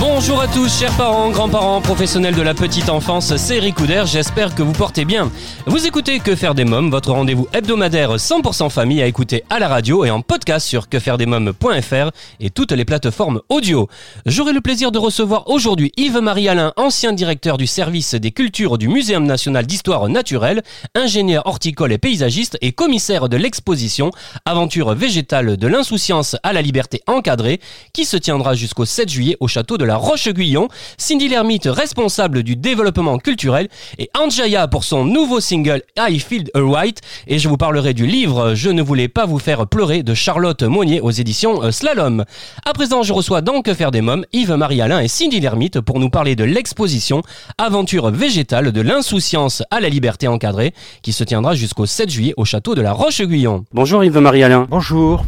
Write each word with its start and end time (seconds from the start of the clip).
Bonjour 0.00 0.38
à 0.42 0.46
tous, 0.48 0.80
chers 0.80 0.94
parents, 0.98 1.30
grands-parents, 1.30 1.80
professionnels 1.80 2.34
de 2.34 2.42
la 2.42 2.52
petite 2.52 2.90
enfance, 2.90 3.34
c'est 3.36 3.56
Eric 3.56 3.76
Couder, 3.76 4.02
j'espère 4.04 4.54
que 4.54 4.62
vous 4.62 4.74
portez 4.74 5.06
bien. 5.06 5.30
Vous 5.64 5.86
écoutez 5.86 6.20
Que 6.20 6.36
faire 6.36 6.54
des 6.54 6.66
mômes, 6.66 6.90
votre 6.90 7.12
rendez-vous 7.12 7.48
hebdomadaire 7.54 8.16
100% 8.16 8.68
famille 8.68 9.00
à 9.00 9.06
écouter 9.06 9.44
à 9.48 9.58
la 9.58 9.66
radio 9.66 10.04
et 10.04 10.10
en 10.10 10.20
podcast 10.20 10.66
sur 10.66 10.90
quefairedesmômes.fr 10.90 12.10
et 12.38 12.50
toutes 12.50 12.72
les 12.72 12.84
plateformes 12.84 13.40
audio. 13.48 13.88
J'aurai 14.26 14.52
le 14.52 14.60
plaisir 14.60 14.92
de 14.92 14.98
recevoir 14.98 15.48
aujourd'hui 15.48 15.90
Yves-Marie 15.96 16.50
Alain, 16.50 16.74
ancien 16.76 17.14
directeur 17.14 17.56
du 17.56 17.66
service 17.66 18.14
des 18.14 18.30
cultures 18.30 18.76
du 18.76 18.88
Muséum 18.88 19.24
national 19.24 19.66
d'histoire 19.66 20.10
naturelle, 20.10 20.64
ingénieur 20.94 21.46
horticole 21.46 21.92
et 21.92 21.98
paysagiste 21.98 22.58
et 22.60 22.72
commissaire 22.72 23.30
de 23.30 23.38
l'exposition 23.38 24.10
Aventure 24.44 24.94
végétale 24.94 25.56
de 25.56 25.66
l'insouciance 25.66 26.36
à 26.42 26.52
la 26.52 26.60
liberté 26.60 27.00
encadrée 27.06 27.58
qui 27.94 28.04
se 28.04 28.18
tiendra 28.18 28.54
jusqu'au 28.54 28.84
7 28.84 29.08
juillet 29.08 29.36
au 29.40 29.48
château 29.48 29.77
de 29.78 29.84
la 29.84 29.96
Roche-Guyon, 29.96 30.68
Cindy 30.98 31.28
Lermite 31.28 31.66
responsable 31.66 32.42
du 32.42 32.56
développement 32.56 33.18
culturel 33.18 33.68
et 33.98 34.10
Anjaya 34.18 34.68
pour 34.68 34.84
son 34.84 35.04
nouveau 35.04 35.40
single 35.40 35.82
I 35.98 36.18
Feel 36.18 36.50
Right 36.54 37.00
et 37.26 37.38
je 37.38 37.48
vous 37.48 37.56
parlerai 37.56 37.94
du 37.94 38.06
livre 38.06 38.54
Je 38.54 38.68
ne 38.70 38.82
voulais 38.82 39.08
pas 39.08 39.24
vous 39.24 39.38
faire 39.38 39.66
pleurer 39.66 40.02
de 40.02 40.12
Charlotte 40.14 40.62
Monnier 40.62 41.00
aux 41.00 41.10
éditions 41.10 41.62
euh, 41.62 41.70
Slalom. 41.70 42.24
À 42.64 42.72
présent, 42.72 43.02
je 43.02 43.12
reçois 43.12 43.40
donc 43.40 43.64
Que 43.64 43.74
faire 43.74 43.90
des 43.90 44.00
mômes, 44.00 44.24
Yves-Marie 44.32 44.82
Alain 44.82 45.00
et 45.00 45.08
Cindy 45.08 45.40
Lermite 45.40 45.80
pour 45.80 46.00
nous 46.00 46.10
parler 46.10 46.36
de 46.36 46.44
l'exposition 46.44 47.22
Aventure 47.56 48.10
végétale 48.10 48.72
de 48.72 48.80
l'insouciance 48.80 49.62
à 49.70 49.80
la 49.80 49.88
liberté 49.88 50.28
encadrée 50.28 50.74
qui 51.02 51.12
se 51.12 51.24
tiendra 51.24 51.54
jusqu'au 51.54 51.86
7 51.86 52.10
juillet 52.10 52.34
au 52.36 52.44
château 52.44 52.74
de 52.74 52.82
la 52.82 52.92
Roche-Guyon. 52.92 53.64
Bonjour 53.72 54.02
Yves-Marie 54.02 54.42
Alain. 54.42 54.66
Bonjour. 54.68 55.24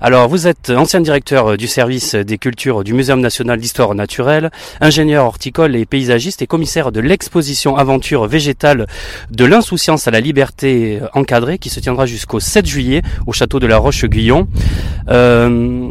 Alors, 0.00 0.28
vous 0.28 0.46
êtes 0.46 0.70
ancien 0.70 1.00
directeur 1.00 1.52
euh, 1.52 1.56
du 1.56 1.66
service 1.66 2.14
des 2.14 2.38
cultures 2.38 2.84
du 2.84 2.94
Muséum 2.94 3.20
national 3.20 3.58
d'histoire 3.58 3.93
naturelle, 3.94 4.50
ingénieur 4.80 5.24
horticole 5.24 5.76
et 5.76 5.86
paysagiste 5.86 6.42
et 6.42 6.46
commissaire 6.46 6.92
de 6.92 7.00
l'exposition 7.00 7.76
Aventure 7.76 8.26
végétale 8.26 8.86
de 9.30 9.44
l'insouciance 9.44 10.06
à 10.08 10.10
la 10.10 10.20
liberté 10.20 10.98
euh, 11.02 11.06
encadrée 11.14 11.58
qui 11.58 11.70
se 11.70 11.80
tiendra 11.80 12.06
jusqu'au 12.06 12.40
7 12.40 12.66
juillet 12.66 13.02
au 13.26 13.32
château 13.32 13.58
de 13.60 13.66
la 13.66 13.78
Roche-Guyon. 13.78 14.48
Euh, 15.08 15.88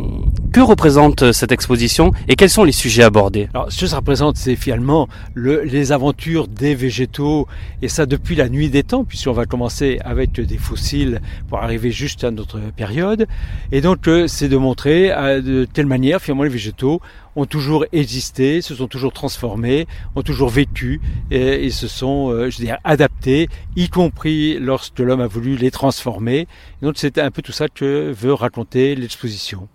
que 0.51 0.59
représente 0.59 1.31
cette 1.31 1.51
exposition 1.51 2.11
et 2.27 2.35
quels 2.35 2.49
sont 2.49 2.63
les 2.63 2.71
sujets 2.71 3.03
abordés? 3.03 3.49
Alors, 3.53 3.71
ce 3.71 3.81
que 3.81 3.87
ça 3.87 3.97
représente, 3.97 4.37
c'est 4.37 4.55
finalement 4.55 5.07
le- 5.33 5.63
les 5.63 5.91
aventures 5.91 6.47
des 6.47 6.75
végétaux, 6.75 7.47
et 7.81 7.87
ça 7.87 8.05
depuis 8.05 8.35
la 8.35 8.49
nuit 8.49 8.69
des 8.69 8.83
temps, 8.83 9.03
puisqu'on 9.03 9.31
va 9.31 9.45
commencer 9.45 9.99
avec 10.05 10.31
des 10.33 10.57
fossiles 10.57 11.21
pour 11.49 11.59
arriver 11.59 11.91
juste 11.91 12.23
à 12.23 12.31
notre 12.31 12.59
période. 12.75 13.27
Et 13.71 13.81
donc, 13.81 14.07
euh, 14.07 14.27
c'est 14.27 14.47
de 14.47 14.57
montrer 14.57 15.11
euh, 15.11 15.41
de 15.41 15.65
telle 15.65 15.87
manière, 15.87 16.21
finalement, 16.21 16.43
les 16.43 16.49
végétaux 16.49 17.01
ont 17.35 17.45
toujours 17.45 17.85
existé, 17.91 18.61
se 18.61 18.75
sont 18.75 18.87
toujours 18.87 19.13
transformés, 19.13 19.87
ont 20.15 20.21
toujours 20.21 20.49
vécu, 20.49 21.01
et, 21.31 21.65
et 21.65 21.69
se 21.71 21.87
sont, 21.87 22.29
euh, 22.29 22.49
je 22.49 22.57
veux 22.59 22.65
dire, 22.65 22.77
adaptés, 22.83 23.47
y 23.75 23.89
compris 23.89 24.59
lorsque 24.59 24.99
l'homme 24.99 25.21
a 25.21 25.27
voulu 25.27 25.55
les 25.55 25.71
transformer. 25.71 26.47
Et 26.81 26.85
donc, 26.85 26.95
c'est 26.97 27.17
un 27.17 27.31
peu 27.31 27.41
tout 27.41 27.51
ça 27.51 27.67
que 27.67 28.11
veut 28.11 28.33
raconter 28.33 28.95
l'exposition. 28.95 29.67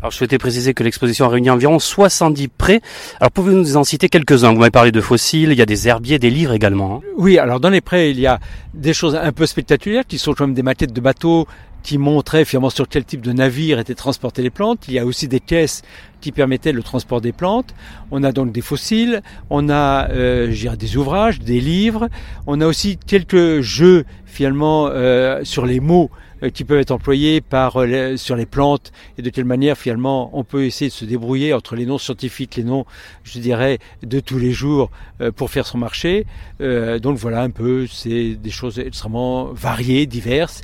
Alors, 0.00 0.10
je 0.10 0.16
souhaitais 0.16 0.38
préciser 0.38 0.74
que 0.74 0.82
l'exposition 0.82 1.26
a 1.26 1.28
réuni 1.28 1.48
environ 1.48 1.78
70 1.78 2.48
prêts. 2.48 2.80
Alors, 3.20 3.30
pouvez-vous 3.30 3.56
nous 3.58 3.76
en 3.76 3.84
citer 3.84 4.08
quelques-uns? 4.08 4.52
Vous 4.52 4.58
m'avez 4.58 4.72
parlé 4.72 4.90
de 4.90 5.00
fossiles, 5.00 5.52
il 5.52 5.58
y 5.58 5.62
a 5.62 5.66
des 5.66 5.86
herbiers, 5.86 6.18
des 6.18 6.30
livres 6.30 6.52
également. 6.54 6.96
hein. 6.96 7.00
Oui, 7.16 7.38
alors 7.38 7.60
dans 7.60 7.70
les 7.70 7.80
prêts, 7.80 8.10
il 8.10 8.18
y 8.18 8.26
a 8.26 8.40
des 8.74 8.94
choses 8.94 9.14
un 9.14 9.30
peu 9.30 9.46
spectaculaires 9.46 10.04
qui 10.04 10.18
sont 10.18 10.32
comme 10.34 10.54
des 10.54 10.62
maquettes 10.64 10.92
de 10.92 11.00
bateaux 11.00 11.46
qui 11.82 11.98
montraient 11.98 12.44
finalement 12.44 12.70
sur 12.70 12.88
quel 12.88 13.04
type 13.04 13.20
de 13.20 13.32
navire 13.32 13.78
étaient 13.78 13.94
transportées 13.94 14.42
les 14.42 14.50
plantes. 14.50 14.84
Il 14.88 14.94
y 14.94 14.98
a 14.98 15.06
aussi 15.06 15.28
des 15.28 15.40
caisses 15.40 15.82
qui 16.20 16.32
permettaient 16.32 16.72
le 16.72 16.82
transport 16.82 17.20
des 17.20 17.32
plantes. 17.32 17.74
On 18.10 18.22
a 18.22 18.32
donc 18.32 18.52
des 18.52 18.60
fossiles, 18.60 19.22
on 19.50 19.68
a 19.68 20.08
euh, 20.10 20.76
des 20.76 20.96
ouvrages, 20.96 21.40
des 21.40 21.60
livres. 21.60 22.08
On 22.46 22.60
a 22.60 22.66
aussi 22.66 22.96
quelques 22.96 23.60
jeux 23.60 24.04
finalement 24.24 24.88
euh, 24.88 25.44
sur 25.44 25.66
les 25.66 25.80
mots 25.80 26.10
euh, 26.42 26.50
qui 26.50 26.64
peuvent 26.64 26.80
être 26.80 26.90
employés 26.90 27.40
par 27.40 27.76
euh, 27.76 28.16
sur 28.16 28.34
les 28.36 28.46
plantes 28.46 28.92
et 29.18 29.22
de 29.22 29.30
quelle 29.30 29.44
manière 29.44 29.76
finalement 29.76 30.30
on 30.36 30.44
peut 30.44 30.64
essayer 30.64 30.88
de 30.88 30.94
se 30.94 31.04
débrouiller 31.04 31.52
entre 31.52 31.76
les 31.76 31.86
noms 31.86 31.98
scientifiques, 31.98 32.56
les 32.56 32.64
noms, 32.64 32.84
je 33.24 33.38
dirais, 33.38 33.78
de 34.02 34.20
tous 34.20 34.38
les 34.38 34.52
jours 34.52 34.90
euh, 35.20 35.30
pour 35.30 35.50
faire 35.50 35.66
son 35.66 35.78
marché. 35.78 36.26
Euh, 36.60 36.98
donc 36.98 37.16
voilà 37.18 37.42
un 37.42 37.50
peu, 37.50 37.86
c'est 37.86 38.34
des 38.34 38.50
choses 38.50 38.78
extrêmement 38.78 39.52
variées, 39.52 40.06
diverses. 40.06 40.62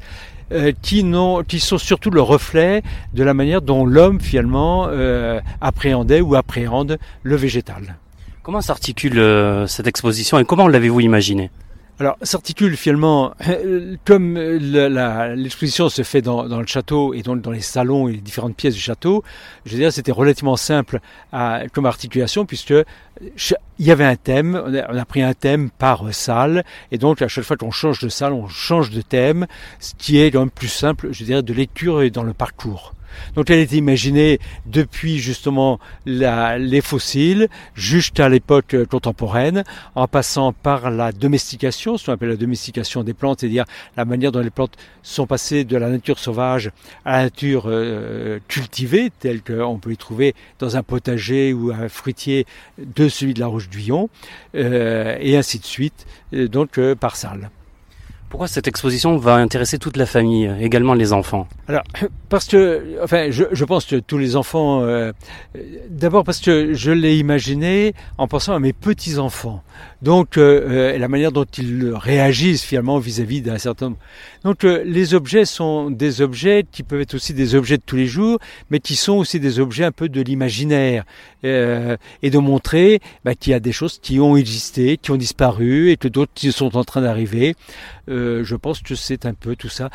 Euh, 0.52 0.72
qui, 0.82 1.04
qui 1.48 1.60
sont 1.60 1.78
surtout 1.78 2.10
le 2.10 2.20
reflet 2.20 2.82
de 3.14 3.22
la 3.22 3.34
manière 3.34 3.62
dont 3.62 3.84
l'homme 3.84 4.20
finalement 4.20 4.86
euh, 4.88 5.40
appréhendait 5.60 6.20
ou 6.20 6.34
appréhende 6.34 6.98
le 7.22 7.36
végétal. 7.36 7.96
Comment 8.42 8.60
s'articule 8.60 9.18
euh, 9.18 9.66
cette 9.66 9.86
exposition 9.86 10.38
et 10.38 10.44
comment 10.44 10.68
l'avez-vous 10.68 11.00
imaginée? 11.00 11.50
Alors, 12.00 12.16
s'articule 12.22 12.76
finalement, 12.76 13.34
euh, 13.48 13.96
comme 14.04 14.36
euh, 14.36 15.34
l'exposition 15.34 15.88
se 15.88 16.02
fait 16.02 16.22
dans, 16.22 16.46
dans 16.46 16.60
le 16.60 16.66
château 16.66 17.12
et 17.12 17.22
donc 17.22 17.42
dans 17.42 17.50
les 17.50 17.60
salons 17.60 18.06
et 18.06 18.12
les 18.12 18.20
différentes 18.20 18.54
pièces 18.54 18.74
du 18.74 18.80
château, 18.80 19.24
je 19.66 19.72
veux 19.72 19.78
dire, 19.78 19.92
c'était 19.92 20.12
relativement 20.12 20.56
simple 20.56 21.00
à, 21.32 21.62
comme 21.72 21.86
articulation 21.86 22.46
puisque 22.46 22.72
il 23.78 23.86
y 23.86 23.90
avait 23.90 24.04
un 24.04 24.16
thème, 24.16 24.60
on 24.66 24.74
a, 24.74 25.04
pris 25.04 25.22
un 25.22 25.34
thème 25.34 25.70
par 25.70 26.12
salle 26.12 26.64
et 26.92 26.98
donc 26.98 27.22
à 27.22 27.28
chaque 27.28 27.44
fois 27.44 27.56
qu'on 27.56 27.70
change 27.70 28.00
de 28.00 28.08
salle, 28.08 28.32
on 28.32 28.48
change 28.48 28.90
de 28.90 29.00
thème, 29.00 29.46
ce 29.80 29.94
qui 29.96 30.20
est 30.20 30.30
quand 30.30 30.40
même 30.40 30.50
plus 30.50 30.68
simple, 30.68 31.08
je 31.12 31.24
dirais, 31.24 31.42
de 31.42 31.52
lecture 31.52 32.02
et 32.02 32.10
dans 32.10 32.22
le 32.22 32.34
parcours. 32.34 32.94
Donc 33.34 33.50
elle 33.50 33.58
été 33.60 33.76
imaginée 33.76 34.38
depuis 34.66 35.18
justement 35.18 35.78
les 36.06 36.80
fossiles 36.80 37.48
jusqu'à 37.74 38.28
l'époque 38.28 38.74
euh, 38.74 38.84
contemporaine, 38.84 39.64
en 39.94 40.06
passant 40.06 40.52
par 40.52 40.90
la 40.90 41.12
domestication, 41.12 41.96
ce 41.96 42.06
qu'on 42.06 42.12
appelle 42.12 42.30
la 42.30 42.36
domestication 42.36 43.02
des 43.02 43.14
plantes, 43.14 43.40
c'est-à-dire 43.40 43.64
la 43.96 44.04
manière 44.04 44.32
dont 44.32 44.40
les 44.40 44.50
plantes 44.50 44.76
sont 45.02 45.26
passées 45.26 45.64
de 45.64 45.76
la 45.76 45.88
nature 45.88 46.18
sauvage 46.18 46.70
à 47.04 47.18
la 47.18 47.22
nature 47.24 47.64
euh, 47.66 48.38
cultivée, 48.48 49.10
telle 49.18 49.42
qu'on 49.42 49.78
peut 49.78 49.90
les 49.90 49.96
trouver 49.96 50.34
dans 50.58 50.76
un 50.76 50.82
potager 50.82 51.52
ou 51.52 51.70
un 51.70 51.88
fruitier 51.88 52.46
de 52.78 53.08
celui 53.08 53.34
de 53.34 53.40
la 53.40 53.46
Roche 53.46 53.68
d'Uillon, 53.68 54.08
euh, 54.54 55.16
et 55.20 55.36
ainsi 55.36 55.58
de 55.58 55.64
suite, 55.64 56.06
euh, 56.34 56.48
donc 56.48 56.78
par 57.00 57.16
salle. 57.16 57.50
Pourquoi 58.28 58.46
cette 58.46 58.68
exposition 58.68 59.16
va 59.16 59.34
intéresser 59.36 59.78
toute 59.78 59.96
la 59.96 60.06
famille, 60.06 60.52
également 60.60 60.94
les 60.94 61.12
enfants? 61.12 61.48
Alors, 61.66 61.82
parce 62.28 62.46
que, 62.46 62.98
enfin, 63.02 63.30
je, 63.30 63.44
je 63.52 63.64
pense 63.64 63.86
que 63.86 63.96
tous 63.96 64.18
les 64.18 64.36
enfants, 64.36 64.82
euh, 64.82 65.12
euh, 65.56 65.60
d'abord 65.88 66.24
parce 66.24 66.40
que 66.40 66.74
je 66.74 66.90
l'ai 66.90 67.18
imaginé 67.18 67.94
en 68.18 68.28
pensant 68.28 68.54
à 68.54 68.58
mes 68.58 68.72
petits-enfants. 68.72 69.62
Donc, 70.02 70.36
euh, 70.36 70.92
euh, 70.94 70.98
la 70.98 71.08
manière 71.08 71.32
dont 71.32 71.44
ils 71.44 71.92
réagissent 71.94 72.64
finalement 72.64 72.98
vis-à-vis 72.98 73.42
d'un 73.42 73.58
certain 73.58 73.86
nombre. 73.86 73.98
Donc, 74.44 74.64
euh, 74.64 74.82
les 74.84 75.14
objets 75.14 75.44
sont 75.44 75.90
des 75.90 76.20
objets 76.20 76.64
qui 76.70 76.82
peuvent 76.82 77.00
être 77.00 77.14
aussi 77.14 77.34
des 77.34 77.54
objets 77.54 77.78
de 77.78 77.82
tous 77.84 77.96
les 77.96 78.06
jours, 78.06 78.38
mais 78.70 78.78
qui 78.78 78.94
sont 78.94 79.14
aussi 79.14 79.40
des 79.40 79.58
objets 79.58 79.84
un 79.84 79.92
peu 79.92 80.08
de 80.08 80.20
l'imaginaire. 80.20 81.04
Euh, 81.44 81.96
et 82.22 82.30
de 82.30 82.38
montrer 82.38 82.98
bah, 83.24 83.36
qu'il 83.36 83.52
y 83.52 83.54
a 83.54 83.60
des 83.60 83.70
choses 83.70 84.00
qui 84.02 84.18
ont 84.18 84.36
existé, 84.36 84.96
qui 84.96 85.12
ont 85.12 85.16
disparu, 85.16 85.92
et 85.92 85.96
que 85.96 86.08
d'autres 86.08 86.32
sont 86.50 86.76
en 86.76 86.82
train 86.82 87.00
d'arriver. 87.00 87.54
Euh, 88.08 88.44
je 88.44 88.56
pense 88.56 88.80
que 88.80 88.94
c'est 88.94 89.26
un 89.26 89.34
peu 89.34 89.56
tout 89.56 89.68
ça. 89.68 89.90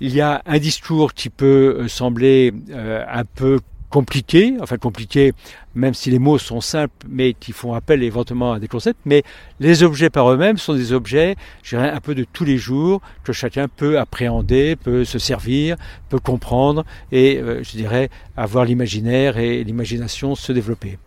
Il 0.00 0.14
y 0.14 0.20
a 0.20 0.42
un 0.46 0.58
discours 0.58 1.14
qui 1.14 1.30
peut 1.30 1.76
euh, 1.78 1.88
sembler 1.88 2.52
euh, 2.70 3.04
un 3.08 3.24
peu 3.24 3.60
compliqué, 3.90 4.54
enfin 4.60 4.76
compliqué, 4.76 5.32
même 5.74 5.94
si 5.94 6.10
les 6.10 6.18
mots 6.18 6.38
sont 6.38 6.60
simples, 6.60 6.94
mais 7.08 7.34
qui 7.34 7.52
font 7.52 7.72
appel 7.72 8.02
éventuellement 8.02 8.52
à 8.52 8.58
des 8.58 8.68
concepts. 8.68 9.00
Mais 9.04 9.22
les 9.60 9.82
objets 9.82 10.10
par 10.10 10.30
eux-mêmes 10.30 10.58
sont 10.58 10.74
des 10.74 10.92
objets, 10.92 11.36
je 11.62 11.76
dirais, 11.76 11.90
un 11.90 12.00
peu 12.00 12.14
de 12.14 12.24
tous 12.24 12.44
les 12.44 12.58
jours 12.58 13.00
que 13.24 13.32
chacun 13.32 13.68
peut 13.68 13.98
appréhender, 13.98 14.76
peut 14.76 15.04
se 15.04 15.18
servir, 15.18 15.76
peut 16.08 16.18
comprendre 16.18 16.84
et, 17.12 17.38
euh, 17.38 17.62
je 17.62 17.72
dirais, 17.72 18.10
avoir 18.36 18.64
l'imaginaire 18.64 19.38
et 19.38 19.64
l'imagination 19.64 20.34
se 20.34 20.52
développer. 20.52 20.98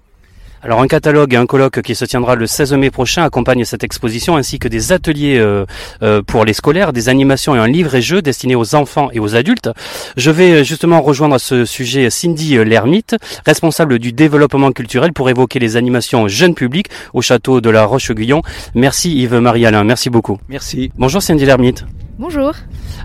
Alors 0.64 0.80
un 0.80 0.88
catalogue 0.88 1.34
et 1.34 1.38
un 1.38 1.48
colloque 1.48 1.82
qui 1.82 1.96
se 1.96 2.06
tiendra 2.06 2.36
le 2.36 2.46
16 2.46 2.74
mai 2.74 2.92
prochain 2.92 3.24
accompagne 3.24 3.66
cette 3.66 3.84
exposition 3.84 4.36
ainsi 4.38 4.60
que 4.60 4.68
des 4.68 4.92
ateliers 4.92 5.40
euh, 5.40 5.66
euh, 6.04 6.22
pour 6.22 6.46
les 6.46 6.54
scolaires, 6.54 6.94
des 6.94 7.10
animations 7.10 7.56
et 7.56 7.60
un 7.60 7.68
livre 7.68 7.96
et 7.96 8.02
jeu 8.02 8.22
destiné 8.22 8.56
aux 8.56 8.76
enfants 8.76 9.10
et 9.12 9.20
aux 9.20 9.36
adultes. 9.36 9.70
Je 10.18 10.30
vais 10.30 10.52
euh, 10.52 10.64
justement 10.64 11.02
rejoindre 11.02 11.36
à 11.36 11.40
ce 11.40 11.66
sujet 11.66 12.12
Cindy 12.12 12.58
Lermite, 12.64 13.16
responsable 13.44 13.98
du 13.98 14.14
développement 14.14 14.72
culturel 14.72 15.14
pour 15.14 15.32
évoquer 15.32 15.58
les 15.58 15.78
animations 15.78 16.28
jeunes 16.28 16.54
publics 16.54 16.90
au 17.14 17.22
château 17.22 17.60
de 17.60 17.70
la 17.72 17.86
Roche-Guyon. 17.86 18.44
Merci 18.76 19.18
Yves-Marie 19.18 19.66
Alain, 19.66 19.84
merci 19.84 20.12
beaucoup. 20.12 20.38
Merci. 20.48 20.92
Bonjour 20.96 21.24
Cindy 21.24 21.46
Lermite. 21.46 21.86
Bonjour. 22.22 22.54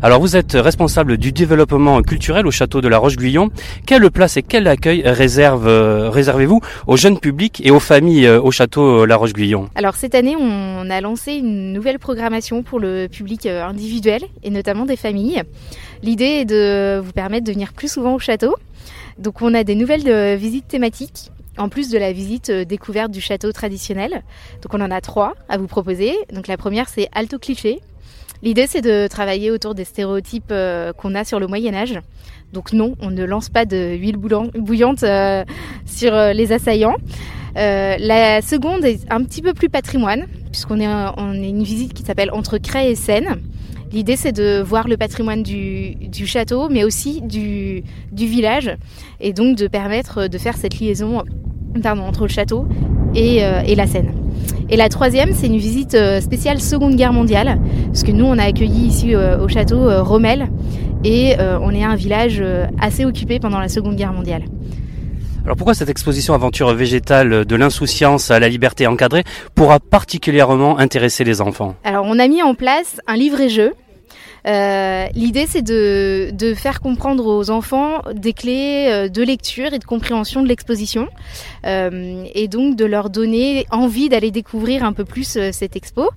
Alors 0.02 0.20
vous 0.20 0.36
êtes 0.36 0.52
responsable 0.52 1.16
du 1.16 1.32
développement 1.32 2.02
culturel 2.02 2.46
au 2.46 2.50
château 2.50 2.82
de 2.82 2.88
la 2.88 2.98
Roche-Guyon. 2.98 3.48
Quelle 3.86 4.10
place 4.10 4.36
et 4.36 4.42
quel 4.42 4.68
accueil 4.68 5.00
réserve, 5.06 5.66
euh, 5.66 6.10
réservez-vous 6.10 6.60
aux 6.86 6.98
jeunes 6.98 7.18
publics 7.18 7.62
et 7.64 7.70
aux 7.70 7.80
familles 7.80 8.26
euh, 8.26 8.38
au 8.38 8.50
château 8.50 9.04
euh, 9.04 9.06
la 9.06 9.16
Roche-Guyon? 9.16 9.70
Alors 9.74 9.94
cette 9.94 10.14
année, 10.14 10.36
on 10.38 10.90
a 10.90 11.00
lancé 11.00 11.32
une 11.32 11.72
nouvelle 11.72 11.98
programmation 11.98 12.62
pour 12.62 12.78
le 12.78 13.06
public 13.06 13.46
individuel 13.46 14.20
et 14.42 14.50
notamment 14.50 14.84
des 14.84 14.96
familles. 14.96 15.44
L'idée 16.02 16.42
est 16.42 16.44
de 16.44 17.00
vous 17.02 17.12
permettre 17.12 17.46
de 17.46 17.52
venir 17.52 17.72
plus 17.72 17.90
souvent 17.90 18.16
au 18.16 18.18
château. 18.18 18.54
Donc 19.18 19.40
on 19.40 19.54
a 19.54 19.64
des 19.64 19.76
nouvelles 19.76 20.36
visites 20.36 20.68
thématiques 20.68 21.30
en 21.56 21.70
plus 21.70 21.88
de 21.88 21.96
la 21.96 22.12
visite 22.12 22.50
découverte 22.50 23.12
du 23.12 23.22
château 23.22 23.50
traditionnel. 23.50 24.22
Donc 24.62 24.74
on 24.74 24.80
en 24.82 24.90
a 24.90 25.00
trois 25.00 25.32
à 25.48 25.56
vous 25.56 25.68
proposer. 25.68 26.12
Donc 26.34 26.48
la 26.48 26.58
première 26.58 26.90
c'est 26.90 27.08
Alto 27.14 27.38
Cliché. 27.38 27.80
L'idée, 28.42 28.66
c'est 28.68 28.82
de 28.82 29.06
travailler 29.08 29.50
autour 29.50 29.74
des 29.74 29.84
stéréotypes 29.84 30.50
euh, 30.50 30.92
qu'on 30.92 31.14
a 31.14 31.24
sur 31.24 31.40
le 31.40 31.46
Moyen 31.46 31.74
Âge. 31.74 31.98
Donc 32.52 32.72
non, 32.72 32.94
on 33.00 33.10
ne 33.10 33.24
lance 33.24 33.48
pas 33.48 33.64
de 33.64 33.96
huile 33.96 34.16
bouillante 34.16 35.02
euh, 35.02 35.44
sur 35.86 36.14
euh, 36.14 36.32
les 36.32 36.52
assaillants. 36.52 36.96
la 37.54 38.42
seconde 38.42 38.84
est 38.84 39.00
un 39.10 39.22
petit 39.24 39.42
peu 39.42 39.54
plus 39.54 39.68
patrimoine, 39.68 40.26
puisqu'on 40.50 40.80
est, 40.80 40.88
on 41.16 41.32
une 41.32 41.62
visite 41.62 41.94
qui 41.94 42.02
s'appelle 42.02 42.30
Entre 42.32 42.58
Cray 42.58 42.90
et 42.90 42.94
Seine. 42.94 43.40
L'idée, 43.92 44.16
c'est 44.16 44.32
de 44.32 44.60
voir 44.60 44.88
le 44.88 44.96
patrimoine 44.96 45.42
du, 45.42 46.26
château, 46.26 46.68
mais 46.68 46.84
aussi 46.84 47.22
du, 47.22 47.82
village, 48.12 48.76
et 49.20 49.32
donc 49.32 49.56
de 49.56 49.68
permettre 49.68 50.26
de 50.26 50.38
faire 50.38 50.56
cette 50.56 50.78
liaison 50.80 51.22
pardon, 51.82 52.02
entre 52.02 52.22
le 52.22 52.28
château 52.28 52.66
et 53.14 53.40
la 53.74 53.86
Seine. 53.86 54.12
Et 54.68 54.76
la 54.76 54.88
troisième, 54.88 55.32
c'est 55.32 55.46
une 55.46 55.58
visite 55.58 55.94
euh, 55.94 56.20
spéciale 56.20 56.60
Seconde 56.60 56.96
Guerre 56.96 57.12
mondiale, 57.12 57.60
parce 57.86 58.02
que 58.02 58.10
nous, 58.10 58.24
on 58.24 58.36
a 58.36 58.42
accueilli 58.42 58.88
ici 58.88 59.14
euh, 59.14 59.38
au 59.38 59.46
château 59.46 59.88
euh, 59.88 60.02
Rommel, 60.02 60.48
et 61.04 61.36
on 61.38 61.70
est 61.70 61.84
un 61.84 61.94
village 61.94 62.42
assez 62.80 63.04
occupé 63.04 63.38
pendant 63.38 63.60
la 63.60 63.68
Seconde 63.68 63.94
Guerre 63.94 64.12
mondiale. 64.12 64.42
Alors 65.44 65.56
pourquoi 65.56 65.74
cette 65.74 65.88
exposition 65.88 66.34
aventure 66.34 66.74
végétale 66.74 67.44
de 67.44 67.54
l'insouciance 67.54 68.32
à 68.32 68.40
la 68.40 68.48
liberté 68.48 68.88
encadrée 68.88 69.22
pourra 69.54 69.78
particulièrement 69.78 70.80
intéresser 70.80 71.22
les 71.22 71.40
enfants? 71.40 71.76
Alors 71.84 72.04
on 72.08 72.18
a 72.18 72.26
mis 72.26 72.42
en 72.42 72.56
place 72.56 73.00
un 73.06 73.14
livret-jeu 73.14 73.74
euh, 74.46 75.06
l'idée, 75.14 75.46
c'est 75.48 75.62
de, 75.62 76.30
de, 76.32 76.54
faire 76.54 76.80
comprendre 76.80 77.26
aux 77.26 77.50
enfants 77.50 78.02
des 78.12 78.32
clés 78.32 78.86
euh, 78.88 79.08
de 79.08 79.22
lecture 79.22 79.74
et 79.74 79.78
de 79.78 79.84
compréhension 79.84 80.42
de 80.42 80.48
l'exposition, 80.48 81.08
euh, 81.64 82.24
et 82.32 82.46
donc 82.46 82.76
de 82.76 82.84
leur 82.84 83.10
donner 83.10 83.66
envie 83.70 84.08
d'aller 84.08 84.30
découvrir 84.30 84.84
un 84.84 84.92
peu 84.92 85.04
plus 85.04 85.38
cette 85.52 85.74
expo. 85.74 86.10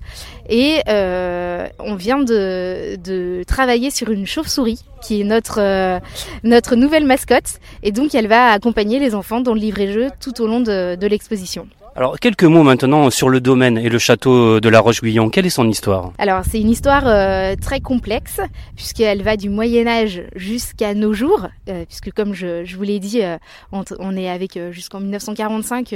Et 0.48 0.80
on 0.86 1.94
vient 1.96 2.18
de, 2.18 2.96
de, 2.96 3.42
travailler 3.46 3.90
sur 3.90 4.10
une 4.10 4.26
chauve-souris 4.26 4.84
qui 5.02 5.20
est 5.20 5.24
notre 5.24 6.00
notre 6.44 6.76
nouvelle 6.76 7.06
mascotte, 7.06 7.58
et 7.82 7.90
donc 7.90 8.14
elle 8.14 8.28
va 8.28 8.52
accompagner 8.52 8.98
les 8.98 9.14
enfants 9.14 9.40
dans 9.40 9.54
le 9.54 9.60
livret-jeu 9.60 10.08
tout 10.20 10.40
au 10.40 10.46
long 10.46 10.60
de, 10.60 10.94
de 10.94 11.06
l'exposition. 11.06 11.66
Alors 11.96 12.20
quelques 12.20 12.44
mots 12.44 12.62
maintenant 12.62 13.10
sur 13.10 13.28
le 13.28 13.40
domaine 13.40 13.76
et 13.76 13.88
le 13.88 13.98
château 13.98 14.60
de 14.60 14.68
la 14.68 14.78
Roche-Guyon. 14.78 15.28
Quelle 15.28 15.46
est 15.46 15.50
son 15.50 15.68
histoire? 15.68 16.12
Alors 16.18 16.42
c'est 16.48 16.60
une 16.60 16.70
histoire 16.70 17.02
euh, 17.06 17.56
très 17.60 17.80
complexe 17.80 18.40
puisqu'elle 18.76 19.22
va 19.24 19.36
du 19.36 19.48
Moyen 19.48 19.88
Âge 19.88 20.22
jusqu'à 20.36 20.94
nos 20.94 21.12
jours, 21.12 21.48
euh, 21.68 21.84
puisque 21.86 22.12
comme 22.12 22.32
je, 22.32 22.64
je 22.64 22.76
vous 22.76 22.84
l'ai 22.84 23.00
dit, 23.00 23.22
euh, 23.24 23.38
on, 23.72 24.16
est 24.16 24.30
avec 24.30 24.56
jusqu'en 24.70 25.00
1945 25.00 25.94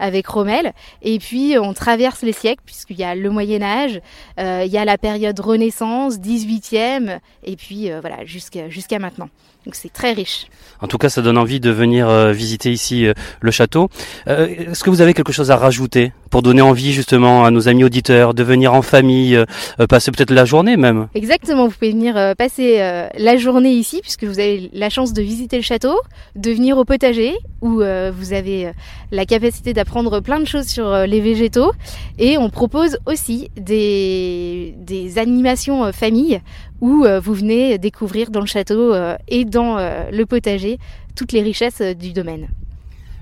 avec 0.00 0.26
Rommel, 0.26 0.72
et 1.02 1.18
puis 1.20 1.56
on 1.60 1.74
traverse 1.74 2.22
les 2.22 2.32
siècles 2.32 2.62
puisqu'il 2.66 2.98
y 2.98 3.04
a 3.04 3.14
le 3.14 3.30
Moyen 3.30 3.62
Âge, 3.62 4.00
il 4.38 4.66
y 4.66 4.78
a 4.78 4.84
la 4.84 4.98
période 4.98 5.38
Renaissance, 5.38 6.16
18e, 6.16 7.20
et 7.44 7.56
puis 7.56 7.90
voilà 8.00 8.24
jusqu'à 8.24 8.68
jusqu'à 8.68 8.98
maintenant. 8.98 9.28
Donc 9.66 9.74
c'est 9.74 9.92
très 9.92 10.12
riche. 10.12 10.46
En 10.80 10.86
tout 10.86 10.98
cas, 10.98 11.08
ça 11.08 11.22
donne 11.22 11.38
envie 11.38 11.58
de 11.58 11.70
venir 11.70 12.08
euh, 12.08 12.32
visiter 12.32 12.70
ici 12.70 13.06
euh, 13.06 13.14
le 13.40 13.50
château. 13.50 13.88
Euh, 14.28 14.46
est-ce 14.46 14.84
que 14.84 14.90
vous 14.90 15.00
avez 15.00 15.12
quelque 15.12 15.32
chose 15.32 15.50
à 15.50 15.56
rajouter 15.56 16.12
pour 16.30 16.42
donner 16.42 16.62
envie 16.62 16.92
justement 16.92 17.44
à 17.44 17.50
nos 17.50 17.68
amis 17.68 17.82
auditeurs 17.82 18.32
de 18.34 18.42
venir 18.42 18.74
en 18.74 18.82
famille, 18.82 19.42
passer 19.88 20.10
peut-être 20.10 20.32
la 20.32 20.44
journée 20.44 20.76
même? 20.76 21.08
Exactement, 21.14 21.66
vous 21.66 21.72
pouvez 21.72 21.92
venir 21.92 22.34
passer 22.36 22.78
la 23.16 23.36
journée 23.36 23.70
ici 23.70 24.00
puisque 24.02 24.24
vous 24.24 24.38
avez 24.38 24.68
la 24.74 24.90
chance 24.90 25.12
de 25.12 25.22
visiter 25.22 25.56
le 25.56 25.62
château, 25.62 25.98
de 26.34 26.50
venir 26.50 26.76
au 26.78 26.84
potager 26.84 27.32
où 27.62 27.76
vous 27.76 28.32
avez 28.32 28.72
la 29.12 29.24
capacité 29.24 29.72
d'apprendre 29.72 30.20
plein 30.20 30.40
de 30.40 30.46
choses 30.46 30.66
sur 30.66 31.06
les 31.06 31.20
végétaux 31.20 31.72
et 32.18 32.36
on 32.36 32.50
propose 32.50 32.98
aussi 33.06 33.48
des, 33.56 34.74
des 34.78 35.18
animations 35.18 35.92
famille 35.92 36.40
où 36.80 37.04
euh, 37.04 37.20
vous 37.20 37.34
venez 37.34 37.78
découvrir 37.78 38.30
dans 38.30 38.40
le 38.40 38.46
château 38.46 38.94
euh, 38.94 39.16
et 39.28 39.44
dans 39.44 39.78
euh, 39.78 40.10
le 40.10 40.26
potager 40.26 40.78
toutes 41.14 41.32
les 41.32 41.42
richesses 41.42 41.80
du 41.80 42.12
domaine. 42.12 42.48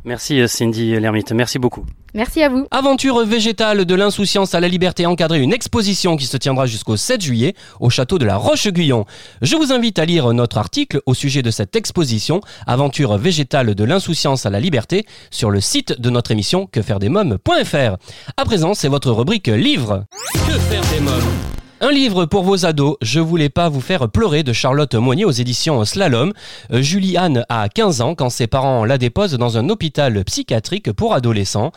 Merci 0.04 0.46
Cindy 0.48 1.00
Lermite, 1.00 1.32
merci 1.32 1.58
beaucoup. 1.58 1.86
Merci 2.12 2.42
à 2.42 2.48
vous. 2.48 2.66
Aventure 2.70 3.24
végétale 3.24 3.84
de 3.86 3.94
l'insouciance 3.94 4.54
à 4.54 4.60
la 4.60 4.68
liberté 4.68 5.04
encadrée, 5.06 5.40
une 5.40 5.52
exposition 5.52 6.16
qui 6.16 6.26
se 6.26 6.36
tiendra 6.36 6.66
jusqu'au 6.66 6.96
7 6.96 7.20
juillet 7.20 7.54
au 7.80 7.90
château 7.90 8.18
de 8.18 8.24
la 8.24 8.36
Roche-Guyon. 8.36 9.04
Je 9.42 9.56
vous 9.56 9.72
invite 9.72 9.98
à 9.98 10.04
lire 10.04 10.32
notre 10.32 10.58
article 10.58 11.00
au 11.06 11.14
sujet 11.14 11.42
de 11.42 11.50
cette 11.50 11.74
exposition 11.74 12.40
Aventure 12.66 13.16
végétale 13.16 13.74
de 13.74 13.84
l'insouciance 13.84 14.46
à 14.46 14.50
la 14.50 14.60
liberté 14.60 15.06
sur 15.30 15.50
le 15.50 15.60
site 15.60 16.00
de 16.00 16.10
notre 16.10 16.30
émission 16.30 16.66
quefairedesmoms.fr. 16.66 17.96
À 18.36 18.44
présent, 18.44 18.74
c'est 18.74 18.88
votre 18.88 19.10
rubrique 19.10 19.48
livre. 19.48 20.04
Que 20.34 20.52
faire 20.52 20.82
des 20.92 21.00
mômes? 21.00 21.63
Un 21.84 21.92
livre 21.92 22.24
pour 22.24 22.44
vos 22.44 22.64
ados, 22.64 22.96
Je 23.02 23.20
voulais 23.20 23.50
pas 23.50 23.68
vous 23.68 23.82
faire 23.82 24.08
pleurer 24.08 24.42
de 24.42 24.54
Charlotte 24.54 24.94
Monnier 24.94 25.26
aux 25.26 25.30
éditions 25.30 25.84
Slalom. 25.84 26.32
Euh, 26.72 26.80
Julie 26.80 27.18
Anne 27.18 27.44
a 27.50 27.68
15 27.68 28.00
ans 28.00 28.14
quand 28.14 28.30
ses 28.30 28.46
parents 28.46 28.86
la 28.86 28.96
déposent 28.96 29.34
dans 29.34 29.58
un 29.58 29.68
hôpital 29.68 30.24
psychiatrique 30.24 30.92
pour 30.92 31.12
adolescents. 31.12 31.72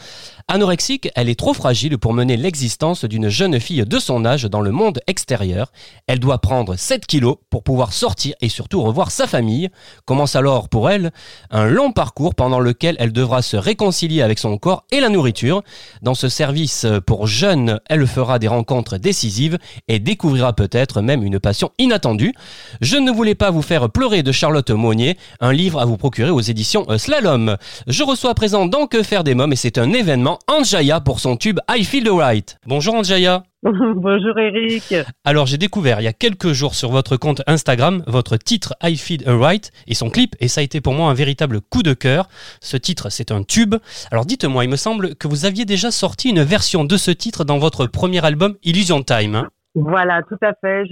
Anorexique, 0.49 1.09
elle 1.15 1.27
est 1.27 1.37
trop 1.37 1.53
fragile 1.53 1.97
pour 1.97 2.13
mener 2.13 2.37
l'existence 2.37 3.03
d'une 3.03 3.27
jeune 3.27 3.59
fille 3.59 3.83
de 3.85 3.99
son 3.99 4.23
âge 4.23 4.45
dans 4.45 4.61
le 4.61 4.71
monde 4.71 5.01
extérieur. 5.05 5.73
Elle 6.07 6.19
doit 6.19 6.39
prendre 6.39 6.77
7 6.77 7.05
kilos 7.05 7.35
pour 7.49 7.63
pouvoir 7.63 7.91
sortir 7.91 8.33
et 8.39 8.47
surtout 8.47 8.81
revoir 8.81 9.11
sa 9.11 9.27
famille. 9.27 9.67
Commence 10.05 10.37
alors 10.37 10.69
pour 10.69 10.89
elle 10.89 11.11
un 11.51 11.65
long 11.65 11.91
parcours 11.91 12.33
pendant 12.33 12.61
lequel 12.61 12.95
elle 12.97 13.11
devra 13.11 13.41
se 13.41 13.57
réconcilier 13.57 14.21
avec 14.21 14.39
son 14.39 14.57
corps 14.57 14.85
et 14.89 15.01
la 15.01 15.09
nourriture. 15.09 15.63
Dans 16.01 16.15
ce 16.15 16.29
service 16.29 16.87
pour 17.05 17.27
jeunes, 17.27 17.81
elle 17.89 18.07
fera 18.07 18.39
des 18.39 18.47
rencontres 18.47 18.97
décisives 18.97 19.57
et 19.89 19.99
découvrira 19.99 20.53
peut-être 20.53 21.01
même 21.01 21.23
une 21.23 21.41
passion 21.41 21.71
inattendue. 21.77 22.33
Je 22.79 22.95
ne 22.95 23.11
voulais 23.11 23.35
pas 23.35 23.51
vous 23.51 23.61
faire 23.61 23.89
pleurer 23.89 24.23
de 24.23 24.31
Charlotte 24.31 24.71
Monnier, 24.71 25.17
un 25.41 25.51
livre 25.51 25.81
à 25.81 25.85
vous 25.85 25.97
procurer 25.97 26.29
aux 26.29 26.39
éditions 26.39 26.85
Slalom. 26.97 27.57
Je 27.87 28.03
reçois 28.03 28.31
à 28.31 28.33
présent 28.33 28.65
dans 28.65 28.87
faire 29.03 29.25
des 29.25 29.35
mômes 29.35 29.51
et 29.51 29.57
c'est 29.57 29.77
un 29.77 29.91
événement 29.91 30.36
Anjaya 30.47 30.99
pour 31.01 31.19
son 31.19 31.37
tube 31.37 31.59
I 31.69 31.83
Feel 31.83 32.03
the 32.03 32.11
Right. 32.11 32.57
Bonjour 32.65 32.95
Anjaya. 32.95 33.43
Bonjour 33.63 34.37
Eric. 34.37 34.93
Alors 35.25 35.45
j'ai 35.45 35.57
découvert 35.57 35.99
il 35.99 36.03
y 36.03 36.07
a 36.07 36.13
quelques 36.13 36.53
jours 36.53 36.75
sur 36.75 36.91
votre 36.91 37.17
compte 37.17 37.41
Instagram 37.47 38.03
votre 38.07 38.37
titre 38.37 38.75
I 38.83 38.95
Feel 38.97 39.27
Right 39.27 39.71
et 39.87 39.93
son 39.93 40.09
clip 40.09 40.35
et 40.39 40.47
ça 40.47 40.61
a 40.61 40.63
été 40.63 40.79
pour 40.79 40.93
moi 40.93 41.09
un 41.09 41.13
véritable 41.13 41.61
coup 41.61 41.83
de 41.83 41.93
cœur. 41.93 42.27
Ce 42.61 42.77
titre 42.77 43.09
c'est 43.09 43.31
un 43.31 43.43
tube. 43.43 43.75
Alors 44.11 44.25
dites-moi, 44.25 44.63
il 44.63 44.69
me 44.69 44.75
semble 44.75 45.15
que 45.15 45.27
vous 45.27 45.45
aviez 45.45 45.65
déjà 45.65 45.91
sorti 45.91 46.29
une 46.29 46.43
version 46.43 46.83
de 46.83 46.97
ce 46.97 47.11
titre 47.11 47.43
dans 47.43 47.57
votre 47.57 47.87
premier 47.87 48.23
album 48.23 48.55
Illusion 48.63 49.03
Time. 49.03 49.35
Hein. 49.35 49.47
voilà, 49.75 50.21
tout 50.23 50.37
à 50.41 50.53
fait. 50.61 50.85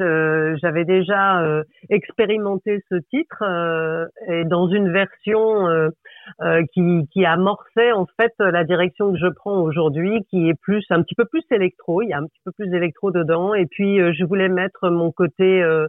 J'avais 0.62 0.86
déjà 0.86 1.42
euh, 1.42 1.64
expérimenté 1.90 2.84
ce 2.90 2.96
titre 3.10 3.44
euh, 3.44 4.06
et 4.28 4.44
dans 4.46 4.68
une 4.70 4.92
version 4.92 5.68
euh, 5.68 5.90
qui, 6.74 7.08
qui 7.12 7.26
amorçait 7.26 7.92
en 7.92 8.06
fait 8.20 8.34
la 8.40 8.64
direction 8.64 9.12
que 9.12 9.18
je 9.18 9.28
prends 9.28 9.62
aujourd'hui, 9.62 10.26
qui 10.30 10.50
est 10.50 10.60
plus 10.60 10.86
un 10.90 11.02
petit 11.02 11.16
peu 11.16 11.26
plus 11.26 11.44
électro. 11.52 12.02
Il 12.02 12.10
y 12.10 12.14
a 12.14 12.18
un 12.18 12.26
petit 12.26 12.42
peu 12.44 12.52
plus 12.52 12.68
d'électro 12.68 13.12
dedans. 13.12 13.54
Et 13.54 13.66
puis 13.66 14.00
euh, 14.00 14.14
je 14.18 14.26
voulais 14.26 14.50
mettre 14.50 14.90
mon 14.90 15.12
côté 15.12 15.62
euh, 15.64 15.88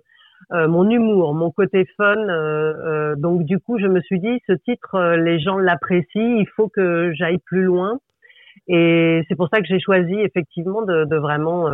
mon 0.53 0.89
humour, 0.89 1.35
mon 1.35 1.51
côté 1.51 1.87
fun. 1.97 2.15
donc 3.17 3.45
du 3.45 3.59
coup, 3.59 3.79
je 3.79 3.87
me 3.87 4.01
suis 4.01 4.21
dit, 4.21 4.41
ce 4.47 4.53
titre, 4.53 5.17
les 5.17 5.41
gens 5.41 5.59
l'apprécient, 5.59 6.37
il 6.37 6.47
faut 6.55 6.69
que 6.69 7.11
j'aille 7.15 7.39
plus 7.39 7.65
loin. 7.65 7.99
Et 8.69 9.23
c'est 9.29 9.35
pour 9.35 9.49
ça 9.53 9.61
que 9.61 9.67
j'ai 9.67 9.81
choisi 9.81 10.15
effectivement 10.15 10.83
de 10.83 11.17
vraiment 11.17 11.69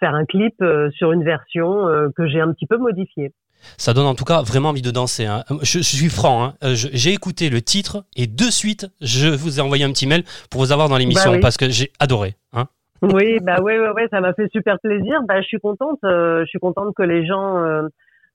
faire 0.00 0.14
un 0.14 0.24
clip 0.24 0.54
sur 0.94 1.12
une 1.12 1.22
version 1.22 1.86
que 2.16 2.26
j'ai 2.26 2.40
un 2.40 2.52
petit 2.52 2.66
peu 2.66 2.78
modifiée. 2.78 3.32
Ça 3.76 3.94
donne 3.94 4.06
en 4.06 4.14
tout 4.14 4.24
cas 4.24 4.42
vraiment 4.42 4.70
envie 4.70 4.82
de 4.82 4.90
danser. 4.90 5.26
Hein. 5.26 5.44
Je, 5.62 5.80
suis 5.80 6.08
franc, 6.08 6.44
hein. 6.44 6.54
euh, 6.64 6.72
j'ai 6.74 7.12
écouté 7.12 7.50
le 7.50 7.60
titre 7.60 8.04
et 8.16 8.26
de 8.26 8.44
suite, 8.44 8.86
je 9.00 9.28
vous 9.28 9.58
ai 9.58 9.62
envoyé 9.62 9.84
un 9.84 9.90
petit 9.90 10.06
mail 10.06 10.24
pour 10.50 10.60
vous 10.60 10.72
avoir 10.72 10.88
dans 10.88 10.96
l'émission 10.96 11.32
bah 11.32 11.38
parce 11.40 11.56
que 11.56 11.68
j'ai 11.68 11.90
adoré. 11.98 12.34
Hein. 12.52 12.66
Oui, 13.02 13.38
bah 13.40 13.60
ouais, 13.60 13.78
ouais, 13.78 13.90
ouais, 13.90 14.08
ça 14.10 14.20
m'a 14.20 14.32
fait 14.32 14.48
super 14.52 14.78
plaisir. 14.78 15.20
Bah, 15.26 15.40
je 15.40 15.46
suis 15.46 15.58
contente, 15.58 15.98
euh, 16.04 16.40
je 16.44 16.46
suis 16.46 16.60
contente 16.60 16.94
que 16.94 17.02
les 17.02 17.26
gens, 17.26 17.58
euh, 17.58 17.88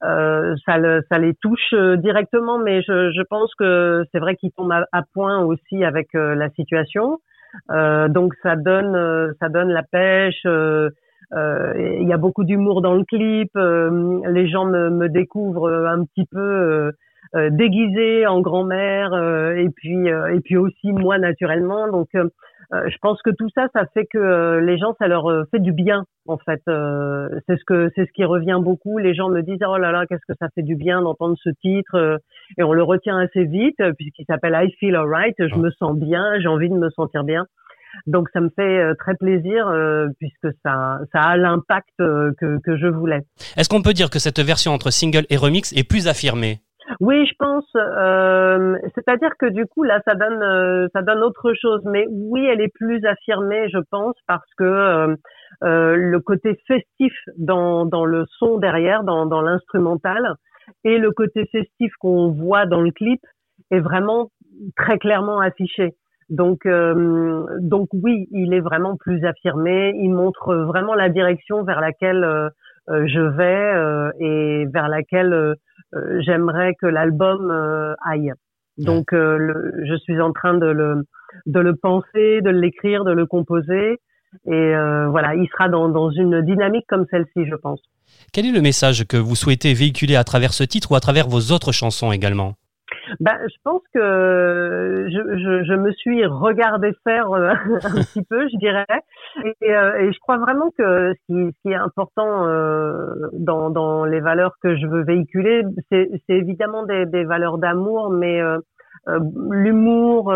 euh 0.04 0.56
ça, 0.66 0.78
le, 0.78 1.04
ça 1.10 1.18
les 1.18 1.34
touche 1.36 1.74
directement, 1.98 2.60
mais 2.60 2.82
je, 2.82 3.12
je 3.12 3.22
pense 3.30 3.54
que 3.56 4.04
c'est 4.12 4.20
vrai 4.20 4.36
qu'ils 4.36 4.52
tombent 4.52 4.74
à, 4.74 5.02
point 5.14 5.40
aussi 5.40 5.84
avec 5.84 6.10
la 6.14 6.50
situation. 6.50 7.20
donc 7.70 8.34
ça 8.44 8.56
donne, 8.56 9.34
ça 9.40 9.50
donne 9.50 9.70
la 9.70 9.84
pêche. 9.84 10.46
Il 11.34 12.08
y 12.08 12.14
a 12.14 12.18
beaucoup 12.18 12.44
d'humour 12.44 12.82
dans 12.82 12.94
le 12.94 13.04
clip. 13.04 13.52
les 13.56 14.48
gens 14.48 14.66
me, 14.66 14.90
me, 14.90 15.10
découvrent 15.10 15.70
un 15.70 16.06
petit 16.06 16.26
peu 16.26 16.92
déguisée 17.52 18.26
en 18.26 18.42
grand-mère 18.42 19.14
et 19.58 19.70
puis 19.76 20.08
et 20.08 20.40
puis 20.42 20.58
aussi 20.58 20.92
moi 20.92 21.18
naturellement. 21.18 21.88
Donc 21.90 22.10
euh, 22.74 22.90
je 22.90 22.98
pense 22.98 23.22
que 23.22 23.30
tout 23.30 23.48
ça, 23.56 23.68
ça 23.74 23.86
fait 23.94 24.06
que 24.06 24.18
euh, 24.18 24.60
les 24.60 24.78
gens, 24.78 24.94
ça 25.00 25.08
leur 25.08 25.30
euh, 25.32 25.46
fait 25.52 25.60
du 25.60 25.72
bien 25.72 26.04
en 26.28 26.38
fait. 26.38 26.62
c'est 26.66 27.58
ce 27.58 27.64
que 27.66 27.90
c'est 27.96 28.06
ce 28.06 28.12
qui 28.12 28.26
revient 28.26 28.60
beaucoup. 28.62 28.98
Les 28.98 29.14
gens 29.14 29.30
me 29.30 29.42
disent 29.42 29.64
oh 29.66 29.78
là 29.78 29.92
là, 29.92 30.06
qu'est-ce 30.06 30.26
que 30.28 30.38
ça 30.40 30.50
fait 30.54 30.64
du 30.64 30.76
bien 30.76 31.02
d'entendre 31.02 31.38
ce 31.42 31.50
titre 31.62 32.20
et 32.58 32.64
on 32.64 32.74
le 32.74 32.84
retient 32.84 33.18
assez 33.18 33.46
vite 33.46 33.82
puisqu'il 33.98 34.26
s'appelle 34.26 34.58
I 34.62 34.70
Feel 34.80 34.96
Alright. 34.96 35.36
Je 35.38 35.56
me 35.56 35.72
sens 35.72 35.98
bien, 35.98 36.40
j'ai 36.42 36.50
envie 36.50 36.70
de 36.70 36.76
me 36.76 36.90
sentir 36.90 37.24
bien. 37.24 37.46
Donc 38.06 38.30
ça 38.34 38.42
me 38.42 38.50
fait 38.50 38.96
très 38.96 39.16
plaisir 39.16 39.72
puisque 40.20 40.56
ça, 40.64 41.00
ça 41.12 41.22
a 41.22 41.38
l'impact 41.38 41.90
que, 41.98 42.60
que 42.64 42.78
je 42.78 42.88
voulais. 42.88 43.22
Est-ce 43.56 43.70
qu'on 43.70 43.82
peut 43.82 43.94
dire 43.94 44.10
que 44.10 44.20
cette 44.20 44.40
version 44.40 44.72
entre 44.72 44.92
single 44.92 45.26
et 45.30 45.38
remix 45.38 45.74
est 45.74 45.88
plus 45.88 46.08
affirmée? 46.08 46.62
Oui, 47.00 47.26
je 47.28 47.34
pense. 47.38 47.66
Euh, 47.76 48.78
C'est-à-dire 48.96 49.32
que 49.38 49.48
du 49.48 49.66
coup, 49.66 49.84
là, 49.84 50.02
ça 50.06 50.16
donne, 50.16 50.42
euh, 50.42 50.88
ça 50.94 51.02
donne 51.02 51.22
autre 51.22 51.54
chose. 51.54 51.82
Mais 51.86 52.06
oui, 52.10 52.46
elle 52.46 52.62
est 52.62 52.74
plus 52.74 53.04
affirmée, 53.06 53.70
je 53.70 53.80
pense, 53.92 54.16
parce 54.28 54.54
que 54.58 54.64
euh, 54.64 55.16
euh 55.64 55.96
le 55.96 56.20
côté 56.20 56.58
festif 56.68 57.14
dans, 57.38 57.86
dans 57.86 58.06
le 58.06 58.26
son 58.40 58.58
derrière, 58.58 59.04
dans, 59.04 59.26
dans 59.26 59.42
l'instrumental, 59.42 60.36
et 60.84 60.98
le 60.98 61.12
côté 61.12 61.46
festif 61.52 61.92
qu'on 62.00 62.32
voit 62.32 62.66
dans 62.66 62.82
le 62.82 62.92
clip 62.92 63.22
est 63.72 63.80
vraiment 63.80 64.30
très 64.76 64.98
clairement 64.98 65.40
affiché. 65.40 65.94
Donc, 66.30 66.66
euh, 66.66 67.46
donc 67.60 67.90
oui, 67.94 68.28
il 68.32 68.54
est 68.54 68.60
vraiment 68.60 68.98
plus 68.98 69.24
affirmé. 69.26 69.94
Il 69.98 70.10
montre 70.14 70.54
vraiment 70.56 70.94
la 70.94 71.10
direction 71.10 71.64
vers 71.64 71.82
laquelle 71.82 72.52
je 72.88 73.20
vais 73.20 74.14
et 74.20 74.66
vers 74.72 74.88
laquelle 74.88 75.56
euh, 75.96 76.22
j'aimerais 76.26 76.74
que 76.82 76.86
l'album 76.86 77.50
euh, 77.52 77.94
aille. 78.06 78.34
Donc, 78.78 79.14
euh, 79.14 79.72
je 79.88 79.96
suis 79.96 80.20
en 80.22 80.32
train 80.34 80.54
de 80.54 80.68
le, 80.68 81.04
de 81.46 81.60
le 81.60 81.76
penser, 81.76 82.42
de 82.42 82.50
l'écrire, 82.50 83.06
de 83.06 83.12
le 83.12 83.26
composer. 83.26 83.98
Et 84.46 84.74
voilà, 85.10 85.36
il 85.36 85.48
sera 85.48 85.70
dans, 85.70 85.90
dans 85.90 86.12
une 86.12 86.42
dynamique 86.42 86.86
comme 86.88 87.06
celle-ci, 87.10 87.48
je 87.50 87.56
pense. 87.56 87.80
Quel 88.34 88.46
est 88.46 88.52
le 88.52 88.62
message 88.62 89.08
que 89.08 89.18
vous 89.18 89.36
souhaitez 89.36 89.74
véhiculer 89.74 90.16
à 90.16 90.24
travers 90.24 90.54
ce 90.54 90.64
titre 90.64 90.92
ou 90.92 90.96
à 90.96 91.00
travers 91.00 91.28
vos 91.28 91.54
autres 91.54 91.72
chansons 91.72 92.12
également? 92.12 92.54
Ben, 93.20 93.38
je 93.48 93.56
pense 93.64 93.82
que 93.94 95.08
je, 95.10 95.38
je, 95.38 95.64
je 95.64 95.74
me 95.74 95.92
suis 95.94 96.26
regardé 96.26 96.92
faire 97.04 97.32
euh, 97.32 97.50
un 97.84 98.02
petit 98.02 98.24
peu, 98.24 98.48
je 98.48 98.58
dirais, 98.58 98.86
et, 99.44 99.76
euh, 99.76 100.00
et, 100.00 100.12
je 100.12 100.20
crois 100.20 100.38
vraiment 100.38 100.70
que 100.78 101.14
ce 101.14 101.26
qui, 101.26 101.52
ce 101.52 101.62
qui 101.62 101.70
est 101.70 101.76
important 101.76 102.48
euh, 102.48 103.14
dans, 103.34 103.70
dans 103.70 104.06
les 104.06 104.20
valeurs 104.20 104.56
que 104.62 104.76
je 104.76 104.86
veux 104.86 105.04
véhiculer, 105.04 105.64
c'est 105.92 106.10
évidemment 106.30 106.86
des, 106.86 107.06
des 107.06 107.24
valeurs 107.24 107.58
d'amour, 107.58 108.10
mais 108.10 108.42
l'humour, 109.08 110.34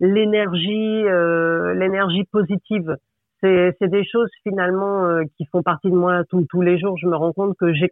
l'énergie, 0.00 1.04
l'énergie 1.04 2.24
positive 2.24 2.96
c'est 3.40 3.88
des 3.88 4.04
choses 4.04 4.30
finalement 4.42 5.20
qui 5.36 5.46
font 5.46 5.62
partie 5.62 5.90
de 5.90 5.96
moi 5.96 6.22
tous, 6.30 6.46
tous 6.48 6.62
les 6.62 6.78
jours. 6.78 6.96
Je 6.96 7.06
me 7.06 7.16
rends 7.16 7.32
compte 7.32 7.56
que 7.58 7.72
j'ai, 7.72 7.90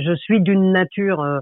je 0.00 0.14
suis 0.16 0.40
d'une 0.40 0.72
nature 0.72 1.20
euh, 1.20 1.40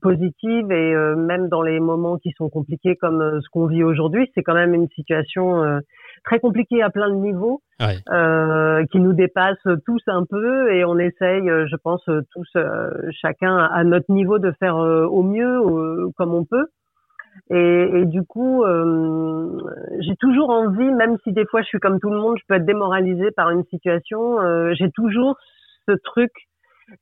positive 0.00 0.72
et 0.72 0.94
euh, 0.94 1.16
même 1.16 1.48
dans 1.48 1.62
les 1.62 1.80
moments 1.80 2.18
qui 2.18 2.32
sont 2.36 2.48
compliqués 2.48 2.96
comme 2.96 3.20
euh, 3.20 3.40
ce 3.40 3.48
qu'on 3.50 3.66
vit 3.66 3.82
aujourd'hui, 3.82 4.30
c'est 4.34 4.42
quand 4.42 4.54
même 4.54 4.74
une 4.74 4.88
situation 4.88 5.80
très 6.24 6.38
compliquée 6.40 6.82
à 6.82 6.90
plein 6.90 7.08
de 7.08 7.14
niveaux, 7.14 7.62
qui 7.78 8.98
nous 8.98 9.12
dépasse 9.12 9.62
tous 9.86 10.02
un 10.06 10.24
peu 10.28 10.72
et 10.72 10.84
on 10.84 10.98
essaye, 10.98 11.46
je 11.46 11.76
pense, 11.76 12.04
tous 12.04 12.56
chacun 13.10 13.56
à 13.56 13.84
notre 13.84 14.12
niveau 14.12 14.38
de 14.38 14.52
faire 14.58 14.76
au 14.76 15.22
mieux, 15.22 16.10
comme 16.16 16.34
on 16.34 16.44
peut. 16.44 16.66
Et, 17.50 17.90
et, 17.94 18.04
du 18.04 18.22
coup, 18.22 18.64
euh, 18.64 19.58
j'ai 20.00 20.16
toujours 20.16 20.50
envie, 20.50 20.90
même 20.92 21.16
si 21.24 21.32
des 21.32 21.46
fois 21.46 21.62
je 21.62 21.66
suis 21.66 21.78
comme 21.78 21.98
tout 22.00 22.10
le 22.10 22.18
monde, 22.18 22.36
je 22.38 22.44
peux 22.46 22.54
être 22.54 22.66
démoralisée 22.66 23.30
par 23.32 23.50
une 23.50 23.64
situation, 23.64 24.40
euh, 24.40 24.72
j'ai 24.74 24.90
toujours 24.90 25.36
ce 25.88 25.92
truc 26.04 26.30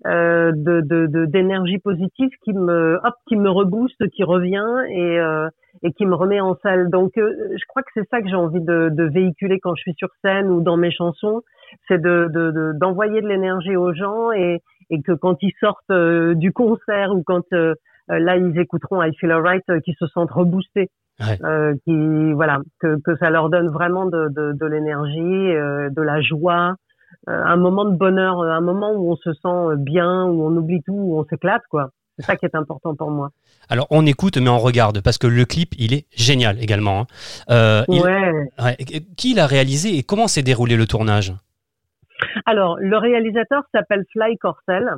euh, 0.07 0.53
de 0.55 1.27
d'énergie 1.27 1.77
de, 1.77 1.83
positive 1.83 2.31
qui 2.45 2.53
me 2.53 2.99
hop 3.03 3.15
qui 3.27 3.37
me 3.37 3.51
rebooste 3.51 4.09
qui 4.11 4.25
revient 4.25 4.85
et 4.91 5.19
euh, 5.19 5.49
et 5.83 5.93
qui 5.93 6.07
me 6.07 6.15
remet 6.15 6.41
en 6.41 6.57
salle. 6.63 6.91
Donc 6.91 7.17
euh, 7.19 7.33
je 7.53 7.65
crois 7.69 7.83
que 7.83 7.91
c'est 7.95 8.09
ça 8.11 8.21
que 8.21 8.29
j'ai 8.29 8.37
envie 8.37 8.61
de, 8.61 8.91
de, 8.91 9.05
véhiculer 9.05 9.61
quand 9.61 9.75
je 9.75 9.83
suis 9.83 9.95
sur 9.95 10.09
scène 10.23 10.49
ou 10.49 10.61
dans 10.61 10.77
mes 10.77 10.91
chansons 10.91 11.43
c'est 11.87 12.01
de 12.01 12.73
d'envoyer 12.79 13.21
de, 13.21 13.29
l'énergie 13.29 13.77
aux 13.77 13.93
gens 13.93 14.33
et 14.33 14.61
et 14.91 15.03
que 15.03 15.13
quand 15.13 15.37
ils 15.43 15.53
sortent 15.61 15.91
euh, 15.91 16.35
du 16.35 16.53
concert 16.53 17.13
ou 17.15 17.23
quand 17.23 17.45
là 18.09 18.37
ils 18.37 18.59
écouteront 18.59 19.03
I 19.03 19.15
Feel 19.19 19.33
Alright 19.33 19.65
qu'ils 19.85 19.97
se 19.99 20.07
sentent 20.07 20.31
reboostés. 20.31 20.89
Qui 21.85 22.33
voilà 22.35 22.61
que 22.81 23.01
que 23.05 23.17
ça 23.17 23.31
leur 23.31 23.51
donne 23.51 23.69
vraiment 23.69 24.07
de 24.07 24.29
de, 24.29 24.53
de 24.53 24.67
l'énergie 24.67 25.53
de 25.91 26.03
la 26.03 26.21
joie 26.21 26.75
euh, 26.75 26.88
un 27.27 27.57
moment 27.57 27.85
de 27.85 27.97
bonheur, 27.97 28.41
euh, 28.41 28.51
un 28.51 28.61
moment 28.61 28.93
où 28.93 29.13
on 29.13 29.17
se 29.17 29.33
sent 29.33 29.39
euh, 29.45 29.77
bien, 29.77 30.25
où 30.25 30.47
on 30.47 30.57
oublie 30.57 30.83
tout, 30.83 30.95
où 30.95 31.19
on 31.19 31.25
s'éclate, 31.25 31.63
quoi. 31.71 31.91
C'est 32.17 32.25
ça 32.25 32.37
qui 32.37 32.47
est 32.47 32.55
important 32.57 32.97
pour 32.97 33.11
moi. 33.11 33.31
Alors 33.69 33.87
on 33.91 34.05
écoute 34.05 34.39
mais 34.39 34.49
on 34.49 34.59
regarde 34.59 35.03
parce 35.03 35.19
que 35.19 35.29
le 35.29 35.45
clip 35.45 35.75
il 35.79 35.95
est 35.95 36.07
génial 36.17 36.61
également. 36.61 37.07
Hein. 37.49 37.85
ouais. 37.87 38.77
Qui 39.17 39.35
l'a 39.35 39.47
réalisé 39.47 39.97
et 39.97 40.03
comment 40.03 40.27
s'est 40.27 40.43
déroulé 40.43 40.77
le 40.77 40.87
tournage? 40.87 41.33
Alors 42.45 42.77
le 42.81 42.97
réalisateur 42.97 43.63
s'appelle 43.73 44.05
Fly 44.11 44.37
Corcel 44.39 44.91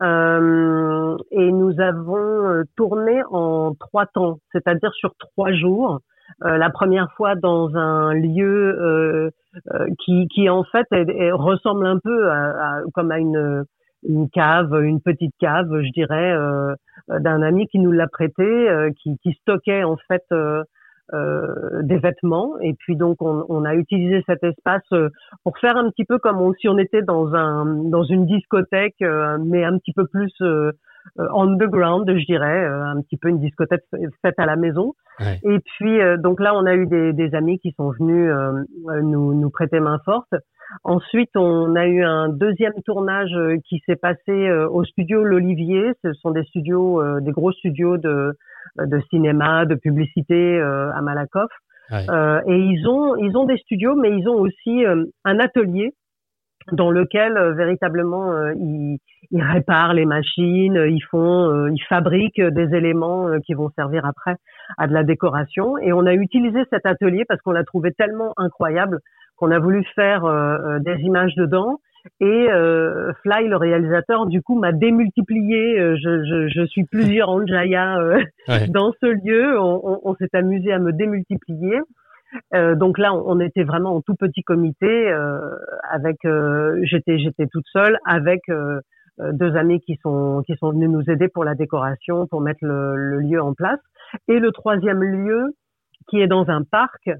et 0.00 1.50
nous 1.50 1.80
avons 1.80 2.62
tourné 2.76 3.20
en 3.32 3.74
trois 3.74 4.06
temps, 4.06 4.38
c'est-à-dire 4.52 4.92
sur 4.92 5.12
trois 5.18 5.52
jours. 5.52 5.98
Euh, 6.44 6.56
la 6.56 6.70
première 6.70 7.10
fois 7.12 7.34
dans 7.34 7.74
un 7.76 8.14
lieu 8.14 8.78
euh, 8.80 9.30
euh, 9.72 9.86
qui, 10.04 10.28
qui 10.28 10.48
en 10.48 10.64
fait 10.64 10.86
ressemble 11.32 11.86
un 11.86 11.98
peu 11.98 12.30
à, 12.30 12.80
comme 12.94 13.10
à 13.10 13.18
une, 13.18 13.64
une 14.08 14.30
cave, 14.30 14.74
une 14.82 15.00
petite 15.00 15.34
cave, 15.38 15.68
je 15.82 15.90
dirais, 15.92 16.34
d'un 17.08 17.42
ami 17.42 17.66
qui 17.66 17.78
nous 17.78 17.92
l'a 17.92 18.06
prêté, 18.08 18.68
qui, 19.02 19.18
qui 19.22 19.32
stockait 19.42 19.84
en 19.84 19.96
fait 20.08 20.24
euh, 21.12 21.82
des 21.82 21.98
vêtements 21.98 22.56
et 22.60 22.72
puis 22.74 22.94
donc 22.94 23.20
on, 23.20 23.44
on, 23.48 23.64
a 23.64 23.74
utilisé 23.74 24.22
cet 24.26 24.44
espace 24.44 24.88
pour 25.42 25.58
faire 25.58 25.76
un 25.76 25.90
petit 25.90 26.04
peu 26.04 26.20
comme 26.20 26.54
si 26.60 26.68
on 26.68 26.78
était 26.78 27.02
dans 27.02 27.34
un 27.34 27.64
dans 27.64 28.04
une 28.04 28.26
discothèque 28.26 29.02
mais 29.40 29.64
un 29.64 29.76
petit 29.78 29.92
peu 29.92 30.06
plus 30.06 30.32
euh, 31.18 31.26
underground, 31.34 32.08
je 32.08 32.24
dirais, 32.24 32.64
euh, 32.64 32.84
un 32.84 33.00
petit 33.02 33.16
peu 33.16 33.28
une 33.28 33.40
discothèque 33.40 33.84
faite 34.22 34.38
à 34.38 34.46
la 34.46 34.56
maison. 34.56 34.94
Et 35.42 35.58
puis 35.58 36.00
euh, 36.00 36.16
donc 36.16 36.40
là, 36.40 36.54
on 36.54 36.66
a 36.66 36.74
eu 36.74 36.86
des, 36.86 37.12
des 37.12 37.34
amis 37.34 37.58
qui 37.58 37.72
sont 37.72 37.90
venus 37.90 38.32
nous, 39.02 39.34
nous 39.34 39.50
prêter 39.50 39.80
main 39.80 40.00
forte. 40.04 40.34
Ensuite, 40.84 41.30
on 41.36 41.74
a 41.74 41.86
eu 41.86 42.04
un 42.04 42.28
deuxième 42.28 42.74
tournage 42.84 43.36
qui 43.68 43.82
s'est 43.86 43.96
passé 43.96 44.50
au 44.70 44.84
studio 44.84 45.24
L'Olivier. 45.24 45.92
Ce 46.04 46.12
sont 46.12 46.30
des 46.30 46.44
studios, 46.44 47.02
des 47.20 47.32
gros 47.32 47.50
studios 47.50 47.96
de, 47.96 48.38
de 48.78 49.00
cinéma, 49.10 49.66
de 49.66 49.74
publicité 49.74 50.60
à 50.60 51.00
Malakoff. 51.02 51.50
Euh, 51.92 52.40
et 52.46 52.56
ils 52.56 52.86
ont, 52.86 53.16
ils 53.16 53.36
ont 53.36 53.46
des 53.46 53.56
studios, 53.58 53.96
mais 53.96 54.16
ils 54.16 54.28
ont 54.28 54.36
aussi 54.36 54.84
un 55.24 55.38
atelier 55.40 55.92
dans 56.72 56.90
lequel 56.90 57.36
euh, 57.36 57.52
véritablement 57.52 58.32
euh, 58.32 58.52
ils, 58.54 58.98
ils, 59.30 59.42
réparent 59.42 59.94
les 59.94 60.06
machines, 60.06 60.84
ils 60.88 61.04
font, 61.10 61.48
euh, 61.48 61.70
ils 61.72 61.82
fabriquent 61.88 62.42
des 62.42 62.74
éléments 62.74 63.28
qui 63.44 63.54
vont 63.54 63.70
servir 63.76 64.04
après 64.04 64.36
à 64.78 64.86
de 64.86 64.92
la 64.92 65.02
décoration. 65.02 65.78
Et 65.78 65.92
on 65.92 66.06
a 66.06 66.14
utilisé 66.14 66.60
cet 66.70 66.86
atelier 66.86 67.24
parce 67.26 67.40
qu'on 67.42 67.52
l'a 67.52 67.64
trouvé 67.64 67.92
tellement 67.92 68.32
incroyable 68.36 69.00
qu'on 69.36 69.50
a 69.50 69.58
voulu 69.58 69.84
faire 69.94 70.22
des 70.80 70.96
images 71.00 71.34
dedans. 71.34 71.80
Et 72.20 72.46
Fly, 73.22 73.48
le 73.48 73.56
réalisateur, 73.56 74.26
du 74.26 74.42
coup, 74.42 74.58
m'a 74.58 74.72
démultiplié. 74.72 75.78
Je, 75.96 76.24
je, 76.24 76.48
je, 76.48 76.66
suis 76.66 76.84
plusieurs 76.84 77.28
Anjaya 77.30 77.96
dans 78.68 78.92
ce 79.00 79.06
lieu. 79.06 79.58
On, 79.58 79.80
on, 79.82 80.00
on 80.04 80.14
s'est 80.16 80.28
amusé 80.34 80.72
à 80.72 80.78
me 80.78 80.92
démultiplier. 80.92 81.80
Euh, 82.54 82.74
donc 82.74 82.98
là, 82.98 83.14
on, 83.14 83.40
était 83.40 83.64
vraiment 83.64 83.96
en 83.96 84.00
tout 84.00 84.14
petit 84.14 84.42
comité. 84.42 85.10
Euh, 85.10 85.40
avec, 85.90 86.24
euh, 86.24 86.78
j'étais, 86.82 87.18
j'étais 87.18 87.46
toute 87.46 87.66
seule 87.72 87.98
avec 88.04 88.42
deux 89.18 89.54
amis 89.54 89.80
qui 89.80 89.98
sont 90.02 90.42
qui 90.46 90.56
sont 90.56 90.70
venus 90.70 90.88
nous 90.88 91.10
aider 91.10 91.28
pour 91.28 91.44
la 91.44 91.54
décoration, 91.54 92.26
pour 92.26 92.40
mettre 92.40 92.60
le, 92.62 92.96
le 92.96 93.20
lieu 93.20 93.40
en 93.40 93.54
place. 93.54 93.80
Et 94.28 94.38
le 94.38 94.50
troisième 94.50 95.02
lieu, 95.02 95.54
qui 96.08 96.20
est 96.20 96.26
dans 96.26 96.48
un 96.48 96.62
parc, 96.62 97.10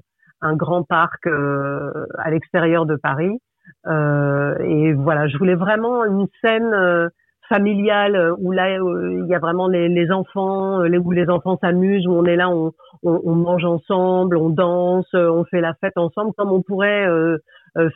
un 0.41 0.55
grand 0.55 0.83
parc 0.83 1.27
à 1.27 2.31
l'extérieur 2.31 2.85
de 2.85 2.95
Paris. 2.95 3.39
et 3.87 4.93
voilà, 4.93 5.27
je 5.27 5.37
voulais 5.37 5.55
vraiment 5.55 6.03
une 6.05 6.27
scène 6.41 7.09
familiale 7.51 8.15
euh, 8.15 8.33
où 8.39 8.51
là 8.51 8.69
euh, 8.79 9.21
il 9.23 9.29
y 9.29 9.35
a 9.35 9.39
vraiment 9.39 9.67
les, 9.67 10.11
enfants, 10.11 10.81
euh, 10.81 10.97
où 10.97 11.11
les 11.11 11.29
enfants 11.29 11.57
s'amusent, 11.61 12.07
où 12.07 12.13
on 12.13 12.25
est 12.25 12.37
là, 12.37 12.49
on, 12.49 13.35
mange 13.35 13.65
ensemble, 13.65 14.37
on 14.37 14.49
danse, 14.49 15.13
on 15.13 15.43
fait 15.45 15.59
la 15.59 15.73
fête 15.81 15.97
ensemble, 15.97 16.31
comme 16.37 16.51
on 16.51 16.61
pourrait 16.61 17.07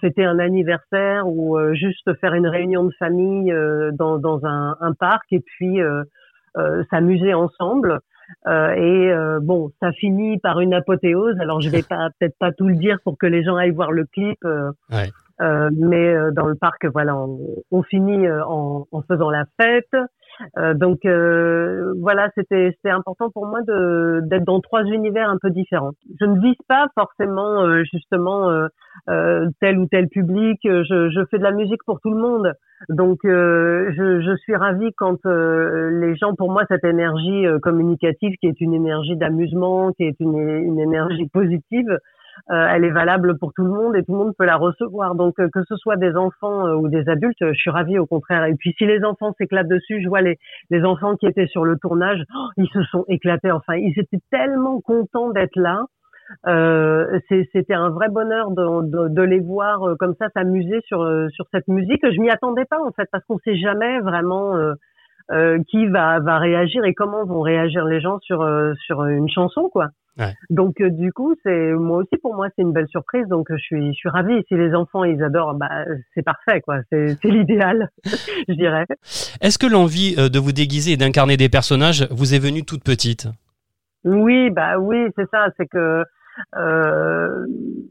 fêter 0.01 0.25
un 0.25 0.39
anniversaire 0.39 1.27
ou 1.27 1.57
juste 1.73 2.11
faire 2.19 2.33
une 2.33 2.47
réunion 2.47 2.85
de 2.85 2.93
famille 2.97 3.53
dans, 3.93 4.17
dans 4.17 4.43
un, 4.45 4.93
parc 4.99 5.31
et 5.31 5.41
puis 5.41 5.79
s'amuser 6.89 7.35
ensemble. 7.35 7.99
et 8.47 9.13
bon, 9.41 9.69
ça 9.79 9.91
finit 9.91 10.39
par 10.39 10.59
une 10.59 10.73
apothéose. 10.73 11.39
Alors 11.39 11.61
je 11.61 11.69
vais 11.69 11.83
pas 11.87 12.09
peut-être 12.19 12.37
pas 12.39 12.51
tout 12.51 12.67
le 12.67 12.75
dire 12.75 12.97
pour 13.03 13.17
que 13.17 13.27
les 13.27 13.43
gens 13.43 13.57
aillent 13.57 13.69
voir 13.69 13.91
le 13.91 14.05
clip. 14.05 14.39
Euh, 15.41 15.69
mais 15.77 16.15
euh, 16.15 16.31
dans 16.31 16.45
le 16.47 16.55
parc, 16.55 16.85
voilà, 16.85 17.15
on, 17.17 17.39
on 17.71 17.83
finit 17.83 18.25
euh, 18.25 18.43
en, 18.45 18.87
en, 18.91 19.01
faisant 19.01 19.29
la 19.29 19.45
fête. 19.59 19.95
donc 20.75 20.99
voilà, 21.05 22.29
c'était 22.35 22.71
c'était 22.75 22.89
important 22.89 23.29
pour 23.29 23.45
moi 23.45 23.61
d'être 23.61 24.43
dans 24.43 24.59
trois 24.59 24.83
univers 24.83 25.29
un 25.29 25.37
peu 25.41 25.49
différents. 25.49 25.91
Je 26.19 26.25
ne 26.25 26.39
vise 26.41 26.57
pas 26.67 26.87
forcément 26.93 27.83
justement 27.83 28.49
tel 29.07 29.79
ou 29.79 29.87
tel 29.87 30.09
public. 30.09 30.59
Je, 30.63 31.09
je 31.09 31.25
fais 31.31 31.37
de 31.37 31.43
la 31.43 31.51
musique 31.51 31.83
pour 31.85 32.01
tout 32.01 32.11
le 32.11 32.19
monde. 32.19 32.51
Donc 32.89 33.19
je, 33.23 34.21
je 34.21 34.35
suis 34.37 34.55
ravie 34.57 34.91
quand 34.97 35.23
les 35.25 36.15
gens, 36.17 36.35
pour 36.35 36.51
moi, 36.51 36.63
cette 36.67 36.83
énergie 36.83 37.45
communicative 37.61 38.35
qui 38.41 38.47
est 38.47 38.59
une 38.59 38.73
énergie 38.73 39.15
d'amusement, 39.15 39.93
qui 39.93 40.03
est 40.03 40.19
une, 40.19 40.37
une 40.37 40.79
énergie 40.79 41.29
positive, 41.29 41.87
euh, 41.91 41.97
elle 42.49 42.83
est 42.83 42.91
valable 42.91 43.37
pour 43.37 43.53
tout 43.53 43.63
le 43.63 43.71
monde 43.71 43.95
et 43.95 44.03
tout 44.03 44.11
le 44.11 44.17
monde 44.17 44.33
peut 44.37 44.45
la 44.45 44.57
recevoir. 44.57 45.15
Donc 45.15 45.39
euh, 45.39 45.49
que 45.53 45.63
ce 45.67 45.75
soit 45.75 45.95
des 45.95 46.15
enfants 46.15 46.67
euh, 46.67 46.75
ou 46.75 46.87
des 46.89 47.07
adultes, 47.09 47.37
je 47.39 47.53
suis 47.53 47.69
ravie 47.69 47.97
au 47.97 48.05
contraire. 48.05 48.45
Et 48.45 48.55
puis 48.55 48.73
si 48.77 48.85
les 48.85 49.03
enfants 49.03 49.33
s'éclatent 49.37 49.67
dessus, 49.67 50.01
je 50.01 50.07
vois 50.07 50.21
les, 50.21 50.37
les 50.69 50.83
enfants 50.83 51.15
qui 51.15 51.27
étaient 51.27 51.47
sur 51.47 51.65
le 51.65 51.77
tournage, 51.77 52.21
oh, 52.35 52.47
ils 52.57 52.69
se 52.69 52.83
sont 52.83 53.05
éclatés. 53.07 53.51
Enfin, 53.51 53.75
ils 53.75 53.97
étaient 53.97 54.21
tellement 54.31 54.81
contents 54.81 55.31
d'être 55.31 55.55
là. 55.55 55.85
Euh, 56.47 57.19
c'était 57.29 57.75
un 57.75 57.89
vrai 57.89 58.09
bonheur 58.09 58.49
de, 58.49 58.89
de, 58.89 59.09
de 59.09 59.21
les 59.21 59.39
voir 59.39 59.95
comme 59.99 60.15
ça 60.17 60.27
s'amuser 60.33 60.81
sur 60.81 61.07
sur 61.29 61.45
cette 61.51 61.67
musique. 61.67 62.01
Je 62.03 62.19
m'y 62.19 62.31
attendais 62.31 62.65
pas 62.65 62.79
en 62.79 62.91
fait 62.91 63.07
parce 63.11 63.23
qu'on 63.25 63.37
sait 63.39 63.55
jamais 63.55 63.99
vraiment 63.99 64.55
euh, 65.31 65.59
qui 65.69 65.87
va 65.87 66.19
va 66.19 66.37
réagir 66.39 66.83
et 66.85 66.93
comment 66.93 67.25
vont 67.25 67.41
réagir 67.41 67.85
les 67.85 68.01
gens 68.01 68.19
sur 68.19 68.47
sur 68.85 69.05
une 69.05 69.29
chanson 69.29 69.69
quoi. 69.69 69.89
Donc 70.49 70.79
euh, 70.79 70.89
du 70.89 71.11
coup, 71.11 71.35
c'est 71.43 71.73
moi 71.73 71.97
aussi 71.97 72.17
pour 72.21 72.35
moi 72.35 72.47
c'est 72.55 72.61
une 72.61 72.71
belle 72.71 72.87
surprise. 72.87 73.27
Donc 73.27 73.47
je 73.49 73.57
suis 73.57 73.87
je 73.87 73.97
suis 73.97 74.09
ravie. 74.09 74.43
Si 74.47 74.55
les 74.55 74.73
enfants 74.73 75.03
ils 75.03 75.21
adorent, 75.21 75.55
bah 75.55 75.85
c'est 76.13 76.23
parfait 76.23 76.61
quoi. 76.61 76.77
C'est 76.89 77.17
c'est 77.21 77.29
l'idéal, 77.29 77.89
je 78.47 78.53
dirais. 78.53 78.85
Est-ce 79.41 79.57
que 79.57 79.67
l'envie 79.67 80.15
euh, 80.17 80.29
de 80.29 80.39
vous 80.39 80.53
déguiser 80.53 80.93
et 80.93 80.97
d'incarner 80.97 81.37
des 81.37 81.49
personnages 81.49 82.07
vous 82.11 82.33
est 82.33 82.39
venue 82.39 82.63
toute 82.63 82.83
petite? 82.83 83.27
Oui, 84.05 84.49
bah 84.51 84.77
oui, 84.77 85.07
c'est 85.17 85.29
ça. 85.31 85.47
C'est 85.57 85.67
que 85.67 86.03
euh, 86.57 87.45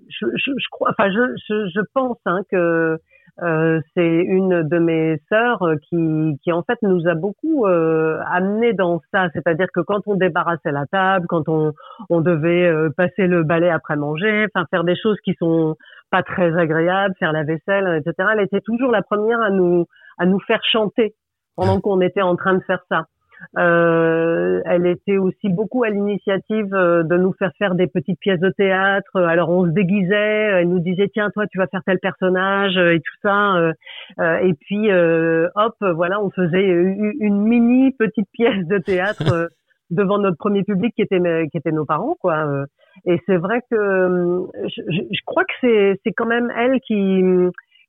je, 0.08 0.26
je, 0.36 0.52
je, 0.56 0.68
crois, 0.70 0.90
enfin 0.90 1.10
je 1.10 1.34
je, 1.48 1.68
je 1.74 1.80
pense 1.92 2.18
hein, 2.24 2.40
que 2.50 2.98
euh, 3.42 3.80
c'est 3.94 4.06
une 4.06 4.62
de 4.62 4.78
mes 4.78 5.20
sœurs 5.28 5.62
euh, 5.62 5.74
qui, 5.88 6.38
qui 6.42 6.52
en 6.52 6.62
fait 6.62 6.78
nous 6.82 7.08
a 7.08 7.14
beaucoup 7.14 7.66
euh, 7.66 8.20
amené 8.30 8.72
dans 8.72 9.00
ça. 9.12 9.28
C'est-à-dire 9.32 9.66
que 9.74 9.80
quand 9.80 10.02
on 10.06 10.14
débarrassait 10.14 10.70
la 10.70 10.86
table, 10.86 11.26
quand 11.28 11.48
on, 11.48 11.72
on 12.10 12.20
devait 12.20 12.68
euh, 12.68 12.90
passer 12.96 13.26
le 13.26 13.42
balai 13.42 13.70
après 13.70 13.96
manger, 13.96 14.46
enfin 14.54 14.66
faire 14.70 14.84
des 14.84 14.96
choses 14.96 15.18
qui 15.24 15.34
sont 15.34 15.74
pas 16.10 16.22
très 16.22 16.56
agréables, 16.56 17.14
faire 17.18 17.32
la 17.32 17.42
vaisselle, 17.42 18.02
etc. 18.06 18.28
Elle 18.34 18.44
était 18.44 18.60
toujours 18.60 18.92
la 18.92 19.02
première 19.02 19.40
à 19.40 19.50
nous 19.50 19.86
à 20.18 20.26
nous 20.26 20.38
faire 20.40 20.62
chanter 20.70 21.14
pendant 21.56 21.80
qu'on 21.80 22.00
était 22.00 22.22
en 22.22 22.36
train 22.36 22.54
de 22.54 22.62
faire 22.62 22.84
ça. 22.88 23.06
Euh, 23.58 24.60
elle 24.64 24.86
était 24.86 25.16
aussi 25.16 25.48
beaucoup 25.48 25.84
à 25.84 25.90
l'initiative 25.90 26.74
euh, 26.74 27.02
de 27.02 27.16
nous 27.16 27.32
faire 27.32 27.52
faire 27.58 27.74
des 27.74 27.86
petites 27.86 28.18
pièces 28.18 28.40
de 28.40 28.50
théâtre. 28.50 29.20
Alors 29.20 29.50
on 29.50 29.64
se 29.64 29.70
déguisait, 29.70 30.14
elle 30.14 30.68
nous 30.68 30.80
disait 30.80 31.08
tiens 31.12 31.30
toi 31.30 31.46
tu 31.46 31.58
vas 31.58 31.66
faire 31.66 31.82
tel 31.86 31.98
personnage 31.98 32.76
et 32.76 33.00
tout 33.00 33.16
ça. 33.22 33.56
Euh, 33.56 34.38
et 34.38 34.54
puis 34.54 34.90
hop 34.92 35.74
voilà 35.80 36.20
on 36.20 36.30
faisait 36.30 36.64
une 36.64 37.42
mini 37.42 37.92
petite 37.92 38.28
pièce 38.32 38.66
de 38.66 38.78
théâtre 38.78 39.50
devant 39.90 40.18
notre 40.18 40.36
premier 40.36 40.62
public 40.62 40.94
qui 40.94 41.02
était 41.02 41.20
qui 41.50 41.56
était 41.56 41.72
nos 41.72 41.84
parents 41.84 42.16
quoi. 42.20 42.64
Et 43.06 43.20
c'est 43.26 43.36
vrai 43.36 43.60
que 43.70 44.46
je, 44.68 44.82
je 44.88 45.20
crois 45.26 45.44
que 45.44 45.54
c'est 45.60 46.00
c'est 46.04 46.12
quand 46.12 46.26
même 46.26 46.52
elle 46.56 46.80
qui 46.80 47.22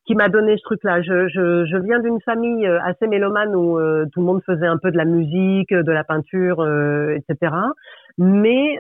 qui 0.05 0.15
m'a 0.15 0.29
donné 0.29 0.57
ce 0.57 0.63
truc-là. 0.63 1.01
Je, 1.01 1.27
je, 1.29 1.65
je, 1.65 1.77
viens 1.77 1.99
d'une 1.99 2.21
famille 2.21 2.65
euh, 2.67 2.79
assez 2.83 3.07
mélomane 3.07 3.55
où 3.55 3.79
euh, 3.79 4.05
tout 4.13 4.19
le 4.19 4.25
monde 4.25 4.41
faisait 4.45 4.67
un 4.67 4.77
peu 4.77 4.91
de 4.91 4.97
la 4.97 5.05
musique, 5.05 5.73
de 5.73 5.91
la 5.91 6.03
peinture, 6.03 6.61
euh, 6.61 7.17
etc. 7.17 7.53
Mais 8.17 8.79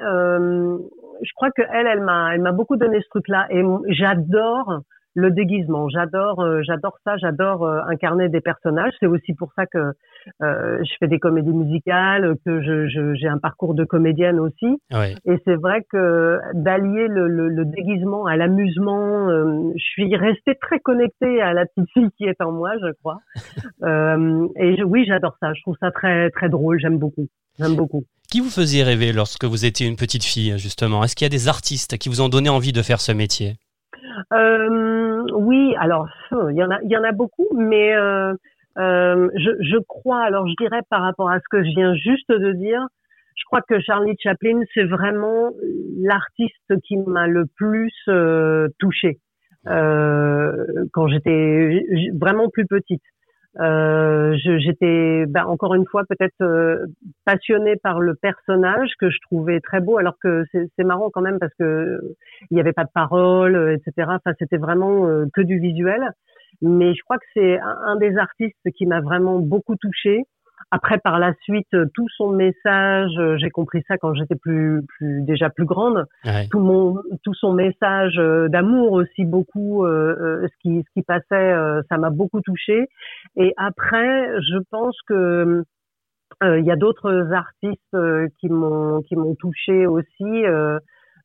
je 1.21 1.31
crois 1.35 1.49
que 1.51 1.61
elle, 1.73 1.87
elle 1.87 2.01
m'a, 2.01 2.33
elle 2.33 2.41
m'a 2.41 2.51
beaucoup 2.51 2.75
donné 2.75 3.01
ce 3.01 3.07
truc-là 3.09 3.47
et 3.49 3.63
j'adore 3.89 4.81
le 5.15 5.31
déguisement. 5.31 5.89
J'adore, 5.89 6.41
euh, 6.41 6.61
j'adore 6.63 6.97
ça. 7.03 7.17
J'adore 7.17 7.63
euh, 7.63 7.79
incarner 7.87 8.29
des 8.29 8.41
personnages. 8.41 8.93
C'est 8.99 9.07
aussi 9.07 9.33
pour 9.33 9.51
ça 9.55 9.65
que 9.65 9.93
euh, 10.41 10.79
je 10.83 10.91
fais 10.99 11.07
des 11.07 11.19
comédies 11.19 11.53
musicales, 11.53 12.35
que 12.45 12.61
je, 12.61 13.13
j'ai 13.15 13.27
un 13.27 13.37
parcours 13.37 13.73
de 13.73 13.83
comédienne 13.83 14.39
aussi. 14.39 14.81
Et 15.25 15.37
c'est 15.45 15.55
vrai 15.55 15.85
que 15.91 16.39
d'allier 16.53 17.07
le, 17.07 17.27
le, 17.27 17.65
déguisement 17.65 18.25
à 18.25 18.35
l'amusement, 18.37 19.29
je 19.29 19.83
suis 19.83 20.15
restée 20.15 20.55
très 20.61 20.79
connectée 20.79 21.41
à 21.41 21.53
la 21.53 21.65
petite 21.65 21.89
fille 21.91 22.09
qui 22.17 22.25
est 22.25 22.41
en 22.41 22.51
moi, 22.51 22.71
je 22.81 22.91
crois. 22.99 23.19
et 24.59 24.83
oui, 24.83 25.05
j'adore 25.07 25.35
ça. 25.39 25.53
Je 25.53 25.61
trouve 25.61 25.77
ça 25.79 25.91
très 25.91 26.29
très 26.31 26.49
drôle. 26.49 26.79
J'aime 26.79 26.97
beaucoup. 26.97 27.27
J'aime 27.59 27.75
beaucoup. 27.75 28.03
Qui 28.29 28.41
vous 28.41 28.49
faisait 28.49 28.83
rêver 28.83 29.13
lorsque 29.13 29.45
vous 29.45 29.65
étiez 29.65 29.87
une 29.87 29.95
petite 29.95 30.23
fille, 30.23 30.57
justement? 30.57 31.03
Est-ce 31.03 31.15
qu'il 31.15 31.25
y 31.25 31.27
a 31.27 31.29
des 31.29 31.47
artistes 31.47 31.97
qui 31.97 32.09
vous 32.09 32.21
ont 32.21 32.29
donné 32.29 32.49
envie 32.49 32.73
de 32.73 32.81
faire 32.81 32.99
ce 32.99 33.11
métier? 33.11 33.55
Euh, 34.33 35.23
oui, 35.35 35.75
alors 35.79 36.07
il 36.31 36.55
y 36.55 36.63
en 36.63 36.71
a, 36.71 36.79
il 36.83 36.91
y 36.91 36.97
en 36.97 37.03
a 37.03 37.11
beaucoup, 37.11 37.47
mais 37.55 37.93
euh, 38.77 38.81
euh, 38.81 39.29
je, 39.35 39.51
je 39.61 39.77
crois, 39.87 40.21
alors 40.21 40.47
je 40.47 40.53
dirais 40.59 40.81
par 40.89 41.01
rapport 41.01 41.29
à 41.29 41.39
ce 41.39 41.45
que 41.49 41.63
je 41.63 41.69
viens 41.69 41.95
juste 41.95 42.29
de 42.29 42.51
dire, 42.51 42.85
je 43.35 43.43
crois 43.45 43.61
que 43.61 43.79
Charlie 43.79 44.15
Chaplin, 44.19 44.61
c'est 44.73 44.85
vraiment 44.85 45.51
l'artiste 45.97 46.79
qui 46.85 46.97
m'a 46.97 47.27
le 47.27 47.45
plus 47.55 47.93
euh, 48.07 48.69
touchée 48.79 49.19
euh, 49.67 50.65
quand 50.93 51.07
j'étais 51.07 51.85
vraiment 52.19 52.49
plus 52.49 52.65
petite. 52.65 53.03
Euh, 53.61 54.35
j'étais 54.37 55.25
ben, 55.27 55.45
encore 55.45 55.75
une 55.75 55.85
fois 55.85 56.03
peut-être 56.09 56.41
euh, 56.41 56.87
passionnée 57.23 57.77
par 57.77 58.01
le 58.01 58.13
personnage 58.15 58.89
que 58.99 59.09
je 59.09 59.17
trouvais 59.21 59.61
très 59.61 59.79
beau, 59.79 59.97
alors 59.97 60.17
que 60.21 60.43
c'est 60.51 60.83
marrant 60.83 61.09
quand 61.09 61.21
même 61.21 61.39
parce 61.39 61.53
que 61.57 62.01
il 62.51 62.55
n'y 62.55 62.59
avait 62.59 62.73
pas 62.73 62.83
de 62.83 62.89
parole, 62.93 63.55
euh, 63.55 63.75
etc. 63.75 64.09
Enfin, 64.09 64.33
c'était 64.39 64.57
vraiment 64.57 65.07
euh, 65.07 65.25
que 65.33 65.41
du 65.41 65.59
visuel. 65.59 66.01
Mais 66.61 66.93
je 66.93 67.01
crois 67.03 67.17
que 67.17 67.25
c'est 67.33 67.59
un, 67.59 67.95
des 67.97 68.17
artistes 68.17 68.71
qui 68.75 68.85
m'a 68.85 69.01
vraiment 69.01 69.39
beaucoup 69.39 69.75
touchée. 69.75 70.23
Après, 70.71 70.97
par 70.97 71.19
la 71.19 71.33
suite, 71.41 71.73
euh, 71.73 71.85
tout 71.93 72.07
son 72.17 72.29
message, 72.29 73.11
euh, 73.17 73.37
j'ai 73.37 73.49
compris 73.49 73.83
ça 73.87 73.97
quand 73.97 74.13
j'étais 74.13 74.35
plus, 74.35 74.81
plus 74.87 75.21
déjà 75.21 75.49
plus 75.49 75.65
grande. 75.65 76.05
Tout 76.49 76.59
mon, 76.59 77.01
tout 77.23 77.33
son 77.33 77.53
message 77.53 78.17
euh, 78.17 78.47
d'amour 78.49 78.93
aussi 78.93 79.25
beaucoup, 79.25 79.85
ce 79.85 80.57
qui, 80.61 80.83
ce 80.83 80.93
qui 80.93 81.03
passait, 81.03 81.55
ça 81.89 81.97
m'a 81.97 82.09
beaucoup 82.09 82.41
touché. 82.41 82.87
Et 83.35 83.53
après, 83.57 84.41
je 84.41 84.57
pense 84.71 84.97
que 85.07 85.63
il 86.43 86.65
y 86.65 86.71
a 86.71 86.75
d'autres 86.75 87.31
artistes 87.31 87.97
qui 88.39 88.49
m'ont, 88.49 89.01
qui 89.03 89.15
m'ont 89.15 89.35
touché 89.35 89.87
aussi. 89.87 90.43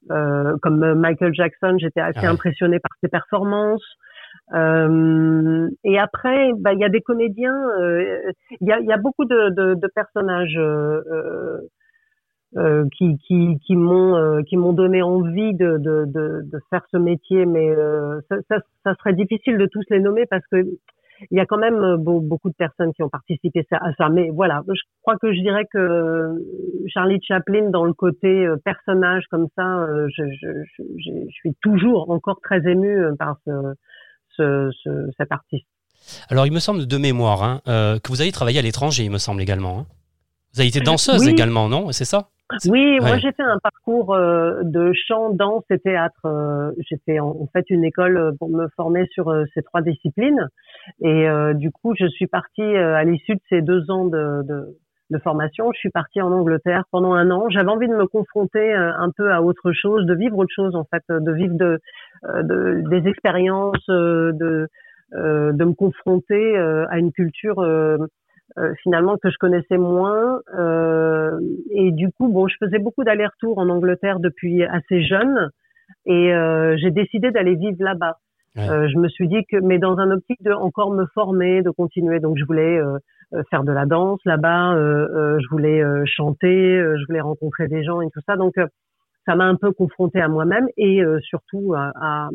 comme 0.09 0.95
Michael 0.95 1.35
Jackson, 1.35 1.77
j'étais 1.79 2.01
assez 2.01 2.27
impressionnée 2.27 2.79
par 2.79 2.93
ses 3.03 3.09
performances. 3.09 3.85
Euh, 4.55 5.69
et 5.85 5.99
après, 5.99 6.53
bah, 6.59 6.73
il 6.73 6.81
y 6.81 6.85
a 6.85 6.88
des 6.88 7.01
comédiens, 7.01 7.57
euh, 7.79 8.33
il 8.61 8.69
y, 8.69 8.73
a, 8.73 8.81
y, 8.81 8.93
a, 8.93 8.97
beaucoup 8.97 9.25
de, 9.25 9.51
de, 9.51 9.75
de 9.75 9.88
personnages 9.95 10.57
euh, 10.59 11.61
euh 12.57 12.85
qui, 12.97 13.16
qui, 13.19 13.59
qui 13.64 13.77
m'ont 13.77 14.43
qui 14.43 14.57
m'ont 14.57 14.73
donné 14.73 15.03
envie 15.03 15.55
de, 15.55 15.79
de, 15.79 16.05
de, 16.07 16.59
faire 16.69 16.85
ce 16.90 16.97
métier, 16.97 17.47
mais 17.47 17.73
ça, 18.29 18.37
ça, 18.49 18.57
ça, 18.85 18.95
serait 18.97 19.12
difficile 19.12 19.57
de 19.57 19.66
tous 19.66 19.85
les 19.90 20.01
nommer 20.01 20.27
parce 20.27 20.45
que 20.51 20.66
il 21.31 21.37
y 21.37 21.40
a 21.40 21.47
quand 21.47 21.59
même 21.59 21.97
beaucoup 21.99 22.49
de 22.49 22.55
personnes 22.55 22.93
qui 22.95 23.03
ont 23.03 23.11
participé 23.11 23.64
à 23.73 23.93
ça. 23.93 24.09
Mais 24.09 24.31
voilà, 24.31 24.62
je 24.66 24.81
crois 25.03 25.16
que 25.19 25.33
je 25.33 25.40
dirais 25.43 25.66
que 25.71 26.33
Charlie 26.88 27.21
Chaplin, 27.23 27.69
dans 27.71 27.85
le 27.85 27.93
côté 27.93 28.49
personnage 28.64 29.27
comme 29.31 29.47
ça, 29.55 29.87
je, 30.09 30.25
je, 30.25 30.49
je, 30.77 30.83
je 30.97 31.31
suis 31.31 31.55
toujours 31.62 32.11
encore 32.11 32.40
très 32.40 32.66
émue 32.66 33.01
par 33.19 33.37
ce 33.47 33.53
ce, 34.37 34.71
cet 35.16 35.33
artiste. 35.33 35.66
Alors, 36.29 36.47
il 36.47 36.53
me 36.53 36.59
semble 36.61 36.87
de 36.87 36.99
mémoire 36.99 37.43
hein, 37.43 37.61
euh, 37.69 37.99
que 37.99 38.09
vous 38.09 38.21
avez 38.21 38.33
travaillé 38.33 38.59
à 38.59 38.62
l'étranger, 38.62 39.05
il 39.05 39.11
me 39.11 39.19
semble 39.19 39.43
également. 39.43 39.81
Hein. 39.81 39.87
Vous 40.55 40.61
avez 40.61 40.69
été 40.69 40.81
danseuse 40.81 41.29
également, 41.29 41.69
non? 41.69 41.93
C'est 41.93 42.05
ça? 42.05 42.29
Oui, 42.66 42.99
moi 42.99 43.16
j'ai 43.19 43.31
fait 43.31 43.45
un 43.45 43.61
parcours 43.62 44.12
euh, 44.12 44.62
de 44.64 44.90
chant, 45.07 45.31
danse 45.31 45.62
et 45.71 45.79
théâtre. 45.79 46.19
Euh, 46.25 46.73
j'ai 46.79 46.97
fait 47.07 47.21
en, 47.21 47.47
fait 47.53 47.64
une 47.71 47.85
école 47.85 48.35
pour 48.40 48.49
me 48.49 48.66
former 48.77 49.07
sur 49.12 49.33
ces 49.55 49.62
trois 49.62 49.83
disciplines. 49.83 50.49
Et 51.01 51.29
du 51.55 51.71
coup, 51.71 51.95
je 51.97 52.09
suis 52.09 52.27
partie 52.27 52.62
à 52.62 53.05
l'issue 53.05 53.37
de 53.37 53.40
ces 53.49 53.62
deux 53.62 53.88
ans 53.93 54.07
de, 54.07 54.43
de 54.43 54.77
formation. 55.18 55.70
Je 55.73 55.79
suis 55.79 55.90
partie 55.90 56.20
en 56.23 56.33
Angleterre 56.33 56.85
pendant 56.90 57.12
un 57.12 57.31
an. 57.31 57.49
J'avais 57.51 57.70
envie 57.70 57.88
de 57.88 57.94
me 57.94 58.07
confronter 58.07 58.73
un 58.73 59.11
peu 59.16 59.33
à 59.33 59.42
autre 59.42 59.73
chose, 59.73 60.07
de 60.07 60.14
vivre 60.14 60.38
autre 60.38 60.53
chose 60.55 60.75
en 60.75 60.85
fait, 60.85 61.03
de 61.09 61.33
vivre 61.33 61.55
de, 61.55 61.81
de 62.25 62.83
des 62.88 63.09
expériences, 63.09 63.87
de 63.88 64.68
de 65.12 65.64
me 65.64 65.75
confronter 65.75 66.57
à 66.57 66.99
une 66.99 67.12
culture 67.12 67.61
euh, 68.59 68.75
finalement 68.83 69.16
que 69.16 69.31
je 69.31 69.37
connaissais 69.38 69.79
moins. 69.79 70.40
Euh, 70.59 71.38
et 71.70 71.92
du 71.92 72.11
coup, 72.11 72.29
bon, 72.29 72.49
je 72.49 72.57
faisais 72.59 72.79
beaucoup 72.79 73.05
d'allers-retours 73.05 73.59
en 73.59 73.68
Angleterre 73.68 74.18
depuis 74.18 74.64
assez 74.64 75.05
jeune, 75.05 75.51
et 76.05 76.35
euh, 76.35 76.77
j'ai 76.77 76.90
décidé 76.90 77.31
d'aller 77.31 77.55
vivre 77.55 77.77
là-bas. 77.79 78.16
je 78.57 78.99
me 78.99 79.09
suis 79.09 79.29
dit 79.29 79.44
que, 79.49 79.57
mais 79.59 79.79
dans 79.79 79.99
un 79.99 80.11
optique 80.11 80.42
de 80.42 80.51
encore 80.51 80.92
me 80.92 81.07
former, 81.14 81.62
de 81.62 81.70
continuer. 81.70 82.18
Donc, 82.18 82.37
je 82.38 82.44
voulais 82.44 82.81
faire 83.51 83.64
de 83.64 83.73
la 83.73 83.87
danse 83.87 84.21
là-bas, 84.25 84.75
je 84.77 85.49
voulais 85.51 85.83
chanter, 86.07 86.49
je 86.49 87.07
voulais 87.07 87.21
rencontrer 87.21 87.69
des 87.69 87.85
gens 87.85 88.01
et 88.01 88.11
tout 88.11 88.21
ça. 88.27 88.37
Donc, 88.37 88.55
ça 89.27 89.35
m'a 89.35 89.45
un 89.45 89.57
peu 89.57 89.73
confronté 89.73 90.21
à 90.21 90.29
moi-même 90.29 90.66
et 90.77 91.03
surtout 91.23 91.75
à, 91.75 91.93
à, 91.95 92.29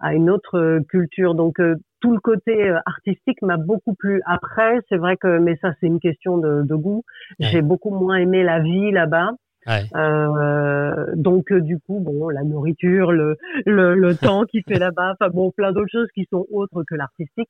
à, 0.00 0.14
une 0.14 0.30
autre 0.30 0.80
culture. 0.88 1.34
Donc, 1.34 1.58
tout 2.00 2.12
le 2.12 2.20
côté 2.20 2.68
euh, 2.68 2.78
artistique 2.86 3.42
m'a 3.42 3.56
beaucoup 3.56 3.94
plu. 3.94 4.22
Après, 4.26 4.78
c'est 4.88 4.96
vrai 4.96 5.16
que, 5.16 5.38
mais 5.38 5.56
ça, 5.60 5.72
c'est 5.80 5.86
une 5.86 6.00
question 6.00 6.38
de, 6.38 6.62
de 6.62 6.74
goût. 6.74 7.02
J'ai 7.40 7.62
beaucoup 7.62 7.90
moins 7.90 8.16
aimé 8.16 8.42
la 8.42 8.60
vie 8.60 8.90
là-bas. 8.90 9.32
Ouais. 9.66 9.82
Euh, 9.96 11.06
donc 11.16 11.50
euh, 11.50 11.60
du 11.60 11.80
coup, 11.80 11.98
bon, 11.98 12.28
la 12.28 12.44
nourriture, 12.44 13.10
le, 13.10 13.36
le, 13.64 13.96
le 13.96 14.14
temps 14.16 14.44
qu'il 14.44 14.62
fait 14.62 14.78
là-bas, 14.78 15.14
enfin 15.18 15.30
bon, 15.30 15.50
plein 15.50 15.72
d'autres 15.72 15.90
choses 15.90 16.08
qui 16.14 16.24
sont 16.30 16.46
autres 16.52 16.84
que 16.84 16.94
l'artistique. 16.94 17.48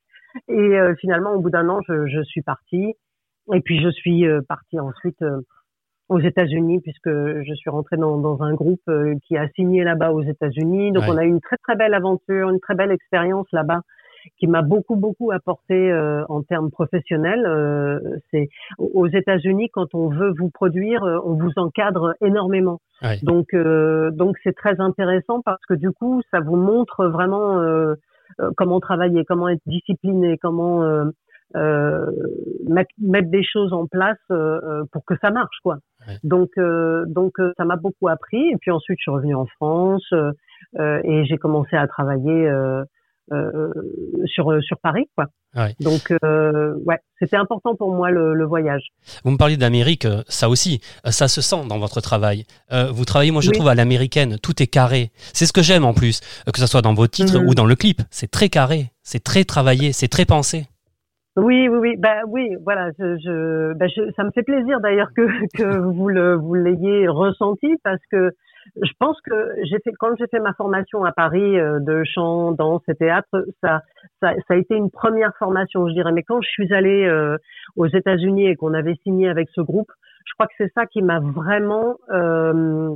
Et 0.48 0.78
euh, 0.78 0.94
finalement, 0.96 1.32
au 1.32 1.40
bout 1.40 1.50
d'un 1.50 1.68
an, 1.68 1.80
je, 1.88 2.06
je, 2.06 2.22
suis 2.22 2.42
partie. 2.42 2.94
Et 3.52 3.60
puis 3.60 3.80
je 3.80 3.88
suis 3.90 4.24
partie 4.48 4.80
ensuite 4.80 5.24
aux 6.08 6.18
États-Unis 6.18 6.80
puisque 6.80 7.08
je 7.08 7.54
suis 7.54 7.70
rentrée 7.70 7.96
dans, 7.96 8.18
dans 8.18 8.42
un 8.42 8.54
groupe 8.54 8.90
qui 9.22 9.36
a 9.36 9.48
signé 9.50 9.84
là-bas 9.84 10.10
aux 10.10 10.22
États-Unis. 10.22 10.90
Donc 10.90 11.04
on 11.06 11.16
a 11.16 11.24
eu 11.24 11.28
une 11.28 11.40
très 11.40 11.56
très 11.58 11.76
belle 11.76 11.94
aventure, 11.94 12.50
une 12.50 12.58
très 12.58 12.74
belle 12.74 12.90
expérience 12.90 13.46
là-bas 13.52 13.82
qui 14.38 14.46
m'a 14.46 14.62
beaucoup 14.62 14.96
beaucoup 14.96 15.30
apporté 15.30 15.74
euh, 15.74 16.24
en 16.28 16.42
termes 16.42 16.70
professionnels. 16.70 17.44
Euh, 17.46 18.00
c'est 18.30 18.48
aux 18.78 19.06
États-Unis 19.06 19.70
quand 19.72 19.94
on 19.94 20.08
veut 20.08 20.32
vous 20.38 20.50
produire, 20.50 21.02
euh, 21.04 21.18
on 21.24 21.34
vous 21.34 21.52
encadre 21.56 22.14
énormément. 22.20 22.80
Donc 23.22 23.54
donc 23.54 24.36
c'est 24.42 24.54
très 24.54 24.80
intéressant 24.80 25.42
parce 25.42 25.60
que 25.68 25.74
du 25.74 25.90
coup 25.90 26.22
ça 26.30 26.40
vous 26.40 26.56
montre 26.56 27.06
vraiment 27.06 27.60
comment 28.56 28.80
travailler, 28.80 29.24
comment 29.24 29.48
être 29.48 29.62
discipliné, 29.66 30.38
comment 30.38 30.82
euh, 31.54 32.10
mettre, 32.68 32.90
mettre, 33.00 33.30
des 33.30 33.44
choses 33.44 33.72
en 33.72 33.86
place 33.86 34.18
euh, 34.30 34.84
pour 34.92 35.04
que 35.04 35.14
ça 35.22 35.30
marche 35.30 35.58
quoi. 35.62 35.78
Donc 36.22 36.50
donc 37.06 37.34
ça 37.56 37.64
m'a 37.64 37.76
beaucoup 37.76 38.08
appris 38.08 38.50
et 38.50 38.56
puis 38.60 38.70
ensuite 38.70 38.98
je 38.98 39.02
suis 39.02 39.10
revenue 39.10 39.34
en 39.34 39.46
France 39.46 40.12
et 40.78 41.24
j'ai 41.24 41.36
commencé 41.36 41.76
à 41.76 41.86
travailler 41.86 42.48
euh, 43.32 43.70
sur 44.26 44.62
sur 44.62 44.78
Paris 44.78 45.08
quoi. 45.16 45.26
Ouais. 45.56 45.74
Donc 45.80 46.12
euh, 46.22 46.74
ouais, 46.84 46.98
c'était 47.18 47.36
important 47.36 47.74
pour 47.74 47.94
moi 47.94 48.10
le, 48.10 48.34
le, 48.34 48.44
voyage. 48.44 48.88
Vous 49.24 49.30
me 49.30 49.38
parliez 49.38 49.56
d'Amérique, 49.56 50.04
euh, 50.04 50.22
ça 50.28 50.50
aussi, 50.50 50.80
ça 51.06 51.28
se 51.28 51.40
sent 51.40 51.66
dans 51.66 51.78
votre 51.78 52.02
travail. 52.02 52.44
Euh, 52.72 52.90
vous 52.92 53.06
travaillez, 53.06 53.30
moi 53.30 53.40
je 53.40 53.50
trouve 53.50 53.68
à 53.68 53.74
l'américaine, 53.74 54.36
tout 54.42 54.62
est 54.62 54.66
carré. 54.66 55.10
C'est 55.32 55.46
ce 55.46 55.54
que 55.54 55.62
j'aime 55.62 55.86
en 55.86 55.94
plus, 55.94 56.20
que 56.52 56.60
ce 56.60 56.66
soit 56.66 56.82
dans 56.82 56.92
vos 56.92 57.06
titres 57.06 57.38
mhm. 57.40 57.48
ou 57.48 57.54
dans 57.54 57.64
le 57.64 57.74
clip, 57.74 58.02
c'est 58.10 58.30
très 58.30 58.50
carré, 58.50 58.90
c'est 59.02 59.24
très 59.24 59.44
travaillé, 59.44 59.92
c'est 59.92 60.08
très 60.08 60.26
pensé. 60.26 60.66
Oui, 61.36 61.68
oui, 61.68 61.78
oui, 61.78 61.96
bah 61.98 62.20
oui, 62.28 62.48
voilà, 62.62 62.90
je, 62.98 63.16
je, 63.18 63.74
bah, 63.74 63.86
je 63.88 64.10
ça 64.14 64.24
me 64.24 64.30
fait 64.32 64.42
plaisir 64.42 64.80
d'ailleurs 64.80 65.08
que 65.16 65.22
que 65.56 65.78
vous 65.78 66.08
le 66.08 66.34
vous 66.34 66.54
l'ayez 66.54 67.08
ressenti 67.08 67.76
parce 67.82 68.00
que 68.10 68.32
je 68.82 68.92
pense 68.98 69.20
que 69.22 69.54
j'ai 69.64 69.78
fait 69.78 69.92
quand 69.98 70.14
j'ai 70.18 70.26
fait 70.26 70.40
ma 70.40 70.52
formation 70.54 71.04
à 71.04 71.12
Paris 71.12 71.58
euh, 71.58 71.78
de 71.80 72.04
chant, 72.04 72.52
danse 72.52 72.82
et 72.88 72.94
théâtre, 72.94 73.44
ça, 73.62 73.82
ça, 74.20 74.34
ça 74.48 74.54
a 74.54 74.56
été 74.56 74.74
une 74.74 74.90
première 74.90 75.34
formation, 75.38 75.88
je 75.88 75.94
dirais. 75.94 76.12
Mais 76.12 76.22
quand 76.22 76.40
je 76.40 76.48
suis 76.48 76.72
allée 76.72 77.04
euh, 77.04 77.36
aux 77.76 77.86
États-Unis 77.86 78.48
et 78.48 78.56
qu'on 78.56 78.74
avait 78.74 78.96
signé 79.02 79.28
avec 79.28 79.48
ce 79.54 79.60
groupe, 79.60 79.90
je 80.24 80.32
crois 80.34 80.46
que 80.46 80.54
c'est 80.58 80.72
ça 80.74 80.86
qui 80.86 81.02
m'a 81.02 81.20
vraiment 81.20 81.96
euh, 82.10 82.94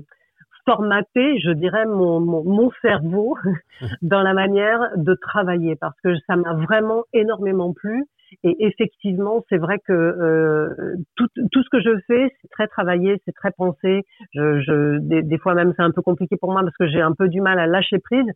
formaté, 0.66 1.38
je 1.40 1.50
dirais, 1.50 1.86
mon, 1.86 2.20
mon, 2.20 2.44
mon 2.44 2.70
cerveau 2.82 3.36
dans 4.02 4.22
la 4.22 4.34
manière 4.34 4.80
de 4.96 5.14
travailler 5.14 5.76
parce 5.76 5.98
que 6.02 6.14
ça 6.26 6.36
m'a 6.36 6.54
vraiment 6.54 7.04
énormément 7.12 7.72
plu. 7.72 8.04
Et 8.44 8.56
effectivement, 8.64 9.44
c'est 9.48 9.58
vrai 9.58 9.78
que 9.78 9.92
euh, 9.92 10.96
tout, 11.16 11.28
tout, 11.50 11.62
ce 11.62 11.68
que 11.70 11.80
je 11.80 11.98
fais, 12.06 12.32
c'est 12.40 12.48
très 12.50 12.66
travaillé, 12.66 13.20
c'est 13.24 13.34
très 13.34 13.50
pensé. 13.50 14.04
Je, 14.34 14.60
je 14.60 14.98
des, 14.98 15.38
fois 15.38 15.54
même, 15.54 15.72
c'est 15.76 15.82
un 15.82 15.90
peu 15.90 16.02
compliqué 16.02 16.36
pour 16.36 16.52
moi 16.52 16.62
parce 16.62 16.76
que 16.76 16.88
j'ai 16.88 17.00
un 17.00 17.12
peu 17.12 17.28
du 17.28 17.40
mal 17.40 17.58
à 17.58 17.66
lâcher 17.66 17.98
prise. 17.98 18.26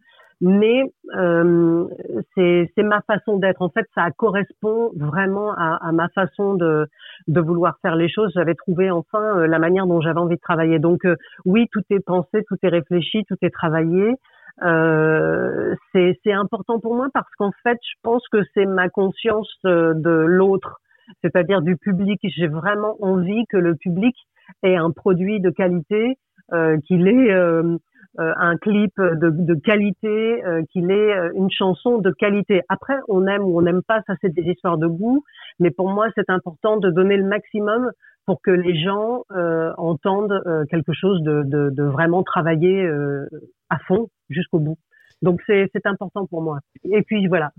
Mais 0.41 0.83
euh, 1.17 1.87
c'est 2.35 2.83
ma 2.83 3.01
façon 3.03 3.39
d'être. 3.39 3.63
En 3.63 3.69
fait, 3.69 3.87
ça 3.95 4.11
correspond 4.11 4.91
vraiment 4.97 5.53
à, 5.53 5.77
à, 5.77 5.93
ma 5.93 6.09
façon 6.09 6.55
de, 6.55 6.87
de 7.29 7.41
vouloir 7.41 7.79
faire 7.83 7.95
les 7.95 8.09
choses. 8.09 8.33
J'avais 8.35 8.55
trouvé 8.55 8.91
enfin 8.91 9.39
euh, 9.39 9.47
la 9.47 9.59
manière 9.59 9.87
dont 9.87 10.01
j'avais 10.01 10.19
envie 10.19 10.37
de 10.37 10.41
travailler. 10.41 10.79
Donc 10.79 11.05
euh, 11.05 11.17
oui, 11.45 11.67
tout 11.73 11.83
est 11.91 12.05
pensé, 12.05 12.43
tout 12.49 12.57
est 12.63 12.69
réfléchi, 12.69 13.25
tout 13.29 13.37
est 13.43 13.51
travaillé. 13.51 14.17
Euh, 14.63 15.75
c'est 15.93 16.33
important 16.33 16.79
pour 16.79 16.95
moi 16.95 17.09
parce 17.13 17.31
qu'en 17.39 17.51
fait, 17.63 17.79
je 17.83 17.95
pense 18.03 18.27
que 18.29 18.39
c'est 18.55 18.67
ma 18.67 18.89
conscience 18.89 19.53
euh, 19.65 19.95
de 19.95 20.11
l'autre, 20.11 20.81
c'est-à-dire 21.23 21.61
du 21.61 21.77
public. 21.77 22.21
J'ai 22.23 22.47
vraiment 22.47 22.97
envie 23.01 23.45
que 23.49 23.57
le 23.57 23.75
public 23.75 24.15
ait 24.63 24.77
un 24.77 24.91
produit 24.91 25.41
de 25.41 25.51
qualité, 25.51 26.17
euh, 26.53 26.79
qu'il 26.87 27.09
ait 27.09 27.33
euh, 27.33 27.77
euh, 28.21 28.33
un 28.37 28.57
clip 28.57 28.93
de, 28.99 29.31
de 29.31 29.55
qualité, 29.55 30.43
qu'il 30.71 30.91
ait 30.91 31.31
une 31.35 31.51
chanson 31.51 31.99
de 31.99 32.11
qualité. 32.13 32.63
Après, 32.69 32.97
on 33.09 33.27
aime 33.27 33.43
ou 33.43 33.59
on 33.59 33.63
n'aime 33.63 33.83
pas, 33.83 34.03
ça 34.07 34.15
c'est 34.21 34.33
des 34.33 34.43
histoires 34.43 34.79
de 34.79 34.87
goût, 34.87 35.25
mais 35.59 35.71
pour 35.71 35.91
moi, 35.91 36.07
c'est 36.15 36.31
important 36.31 36.77
de 36.77 36.91
donner 36.91 37.17
le 37.17 37.27
maximum 37.27 37.91
pour 38.27 38.41
que 38.41 38.51
les 38.51 38.79
gens 38.83 39.25
euh, 39.33 39.73
entendent 39.77 40.41
euh, 40.47 40.65
quelque 40.71 40.93
chose 40.93 41.23
de, 41.23 41.43
de, 41.45 41.71
de 41.71 41.83
vraiment 41.83 42.23
travailler 42.23 42.85
euh, 42.87 43.27
à 43.69 43.79
fond 43.87 44.09
jusqu'au 44.29 44.59
bout. 44.59 44.79
Donc 45.23 45.41
c'est 45.47 45.87
important 45.87 46.27
pour 46.27 46.43
moi. 46.43 46.59
Et 46.85 47.03
puis 47.03 47.27
voilà, 47.29 47.53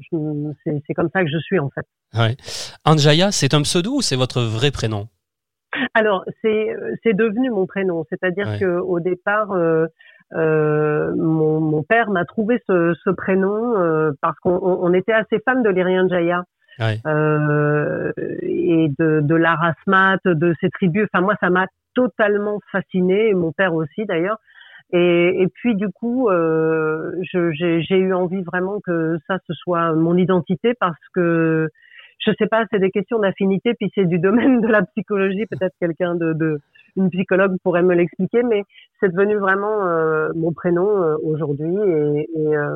c'est 0.63 0.93
comme 0.93 1.09
ça 1.11 1.23
que 1.23 1.29
je 1.29 1.39
suis 1.39 1.59
en 1.59 1.69
fait. 1.69 1.85
Ouais. 2.13 2.35
Anjaya, 2.85 3.31
c'est 3.31 3.53
un 3.53 3.61
pseudo 3.61 3.97
ou 3.97 4.01
c'est 4.01 4.15
votre 4.15 4.41
vrai 4.41 4.71
prénom? 4.71 5.07
Alors 5.93 6.25
c'est 6.41 7.13
devenu 7.13 7.49
mon 7.49 7.65
prénom, 7.65 8.05
c'est-à-dire 8.09 8.53
qu'au 8.53 8.59
que 8.59 8.79
au 8.79 8.99
départ. 8.99 9.51
Euh, 10.33 11.13
mon, 11.15 11.59
mon, 11.61 11.83
père 11.83 12.09
m'a 12.09 12.25
trouvé 12.25 12.59
ce, 12.67 12.95
ce 13.03 13.11
prénom 13.11 13.75
parce 14.21 14.37
qu'on 14.39 14.91
était 14.93 15.13
assez 15.13 15.37
fan 15.45 15.61
de 15.61 15.69
l'Irian 15.69 16.09
Jaya. 16.09 16.43
Euh, 16.81 18.11
et 18.41 18.89
de, 18.99 19.21
de 19.21 19.35
l'Arasmat, 19.35 20.17
de 20.25 20.53
ces 20.59 20.69
tribus. 20.69 21.07
Enfin, 21.13 21.23
moi, 21.23 21.35
ça 21.39 21.49
m'a 21.49 21.67
totalement 21.93 22.59
fasciné, 22.71 23.29
et 23.29 23.33
mon 23.33 23.51
père 23.51 23.73
aussi 23.73 24.05
d'ailleurs. 24.05 24.37
Et, 24.91 25.41
et, 25.41 25.47
puis 25.47 25.75
du 25.75 25.89
coup, 25.89 26.29
euh, 26.29 27.11
j'ai 27.23 27.97
eu 27.97 28.13
envie 28.13 28.43
vraiment 28.43 28.79
que 28.81 29.17
ça 29.27 29.37
ce 29.47 29.53
soit 29.53 29.93
mon 29.93 30.15
identité 30.15 30.73
parce 30.79 30.99
que 31.13 31.69
je 32.19 32.31
sais 32.39 32.47
pas, 32.47 32.65
c'est 32.71 32.79
des 32.79 32.91
questions 32.91 33.19
d'affinité, 33.19 33.73
puis 33.73 33.91
c'est 33.93 34.05
du 34.05 34.19
domaine 34.19 34.61
de 34.61 34.67
la 34.67 34.83
psychologie. 34.83 35.45
Peut-être 35.47 35.75
quelqu'un 35.79 36.15
de, 36.15 36.33
de, 36.33 36.59
une 36.95 37.09
psychologue 37.09 37.57
pourrait 37.63 37.83
me 37.83 37.93
l'expliquer, 37.95 38.43
mais 38.43 38.63
c'est 38.99 39.11
devenu 39.11 39.35
vraiment 39.35 39.85
euh, 39.85 40.29
mon 40.35 40.53
prénom 40.53 40.87
euh, 41.03 41.17
aujourd'hui 41.23 41.75
et, 41.75 42.55
euh, 42.55 42.75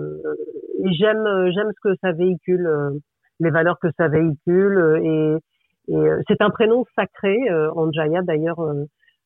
j'aime 0.91 1.51
j'aime 1.51 1.71
ce 1.75 1.89
que 1.89 1.95
ça 2.01 2.11
véhicule 2.11 2.99
les 3.39 3.49
valeurs 3.49 3.79
que 3.79 3.87
ça 3.97 4.07
véhicule. 4.07 4.77
Euh, 4.77 4.99
et, 5.03 5.93
et 5.93 5.95
euh, 5.95 6.21
c'est 6.27 6.41
un 6.41 6.49
prénom 6.49 6.85
sacré, 6.95 7.37
euh, 7.49 7.71
Anjaya 7.73 8.21
d'ailleurs. 8.21 8.59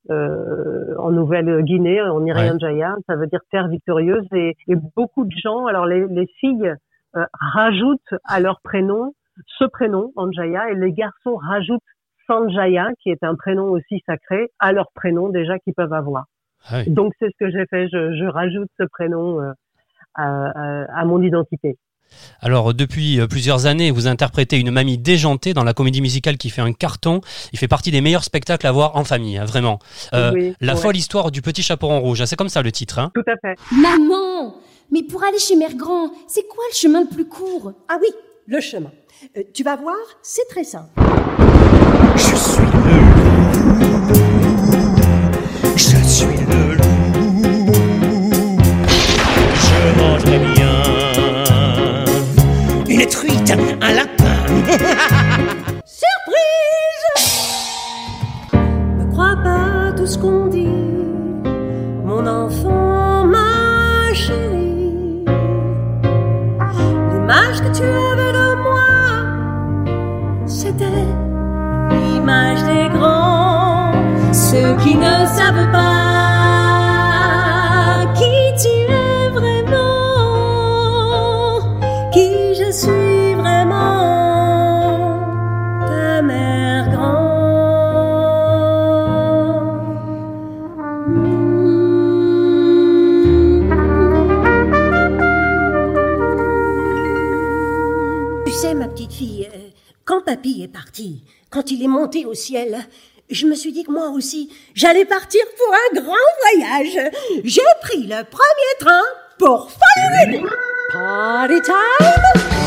Euh, 0.10 0.96
en 0.98 1.12
Nouvelle-Guinée, 1.12 2.02
en 2.02 2.26
Irian 2.26 2.60
Jaya, 2.60 2.96
ça 3.08 3.16
veut 3.16 3.28
dire 3.28 3.40
terre 3.52 3.70
victorieuse. 3.70 4.28
Et, 4.34 4.56
et 4.68 4.76
beaucoup 4.96 5.24
de 5.26 5.32
gens, 5.32 5.66
alors 5.66 5.86
les, 5.86 6.06
les 6.08 6.28
filles 6.40 6.74
rajoutent 7.54 8.14
à 8.26 8.40
leur 8.40 8.60
prénom 8.62 9.14
ce 9.58 9.66
prénom, 9.66 10.12
Anjaya, 10.16 10.70
et 10.70 10.76
les 10.76 10.92
garçons 10.92 11.36
rajoutent 11.36 11.82
Sanjaya, 12.28 12.90
qui 13.02 13.10
est 13.10 13.24
un 13.24 13.36
prénom 13.36 13.66
aussi 13.70 14.02
sacré, 14.06 14.50
à 14.60 14.72
leur 14.72 14.92
prénom 14.94 15.30
déjà 15.30 15.60
qu'ils 15.60 15.74
peuvent 15.74 15.94
avoir. 15.94 16.26
Ah 16.70 16.84
Donc 16.88 17.14
c'est 17.20 17.28
ce 17.28 17.38
que 17.40 17.52
j'ai 17.52 17.66
fait, 17.66 17.88
je, 17.90 18.16
je, 18.16 18.26
rajoute 18.26 18.70
ce 18.80 18.86
prénom 18.86 19.40
à, 19.40 19.54
à, 20.16 21.02
à 21.02 21.06
mon 21.06 21.22
identité. 21.22 21.78
Alors, 22.42 22.74
depuis 22.74 23.20
euh, 23.20 23.28
plusieurs 23.28 23.66
années, 23.66 23.92
vous 23.92 24.08
interprétez 24.08 24.60
une 24.60 24.72
mamie 24.72 24.98
déjantée 24.98 25.54
dans 25.54 25.64
la 25.64 25.74
comédie 25.74 26.02
musicale 26.02 26.38
qui 26.38 26.50
fait 26.50 26.62
un 26.62 26.74
carton. 26.74 27.22
Il 27.54 27.60
fait 27.60 27.68
partie 27.68 27.92
des 27.92 28.02
meilleurs 28.02 28.24
spectacles 28.24 28.68
à 28.68 28.72
voir 28.72 28.96
en 28.96 29.04
famille, 29.04 29.38
hein, 29.38 29.46
vraiment. 29.46 29.80
Euh, 30.14 30.52
la 30.60 30.76
folle 30.76 30.98
histoire 30.98 31.32
du 31.32 31.42
petit 31.42 31.64
chaperon 31.64 32.00
rouge, 32.00 32.22
hein, 32.22 32.26
c'est 32.26 32.36
comme 32.36 32.50
ça 32.50 32.62
le 32.62 32.72
titre. 32.72 33.00
Hein. 33.00 33.12
Tout 33.14 33.24
à 33.28 33.36
fait. 33.42 33.58
Maman 33.72 34.56
Mais 34.92 35.04
pour 35.04 35.24
aller 35.24 35.40
chez 35.40 35.56
Mère 35.56 35.76
Grand, 35.76 36.12
c'est 36.28 36.48
quoi 36.48 36.64
le 36.72 36.76
chemin 36.76 37.02
le 37.02 37.08
plus 37.08 37.26
court? 37.26 37.74
Ah 37.88 37.98
oui, 38.02 38.10
le 38.48 38.60
chemin. 38.60 38.92
Euh, 39.38 39.44
tu 39.54 39.64
vas 39.64 39.76
voir, 39.76 39.96
c'est 40.22 40.48
très 40.50 40.64
simple. 40.64 40.90
Je 42.16 42.36
suis 42.36 42.62
le 42.62 43.03
Surprise 55.86 57.06
Ne 59.00 59.12
crois 59.12 59.36
pas 59.44 59.92
tout 59.98 60.06
ce 60.06 60.18
qu'on 60.18 60.48
dit, 60.48 60.68
mon 62.06 62.26
enfant, 62.28 63.26
ma 63.26 64.14
chérie. 64.14 65.26
L'image 67.12 67.62
que 67.62 67.72
tu 67.78 67.84
avais 67.84 68.34
de 68.34 68.56
moi, 68.68 68.92
c'était 70.46 71.08
l'image 71.92 72.64
des 72.64 72.90
grands, 72.96 73.92
ceux 74.32 74.76
qui 74.84 74.96
ne 74.96 75.26
savent 75.26 75.72
pas. 75.72 76.03
Papy 100.44 100.64
est 100.64 100.72
parti, 100.72 101.24
quand 101.50 101.72
il 101.72 101.84
est 101.84 101.88
monté 101.88 102.26
au 102.26 102.34
ciel, 102.34 102.76
je 103.30 103.48
me 103.48 103.54
suis 103.54 103.72
dit 103.72 103.84
que 103.84 103.92
moi 103.92 104.10
aussi, 104.10 104.52
j'allais 104.76 105.06
partir 105.06 105.42
pour 105.58 105.74
un 105.74 106.02
grand 106.02 106.14
voyage. 106.42 107.12
J'ai 107.46 107.62
pris 107.82 108.04
le 108.04 108.24
premier 108.30 108.74
train 108.80 109.02
pour 109.40 109.70
Hollywood. 110.26 110.50
Party 110.92 111.62
time! 111.62 112.12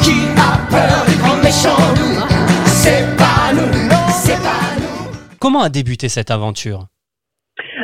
Qui 0.03 0.17
a 0.39 0.57
peur 0.71 1.05
des 1.07 1.17
grands 1.21 1.37
méchants 1.37 1.93
loups? 1.97 2.25
C'est 2.67 3.05
pas 3.19 3.53
nous, 3.53 3.91
c'est 4.11 4.43
pas 4.43 4.75
nous. 4.81 5.37
Comment 5.39 5.61
a 5.61 5.69
débuté 5.69 6.09
cette 6.09 6.31
aventure? 6.31 6.87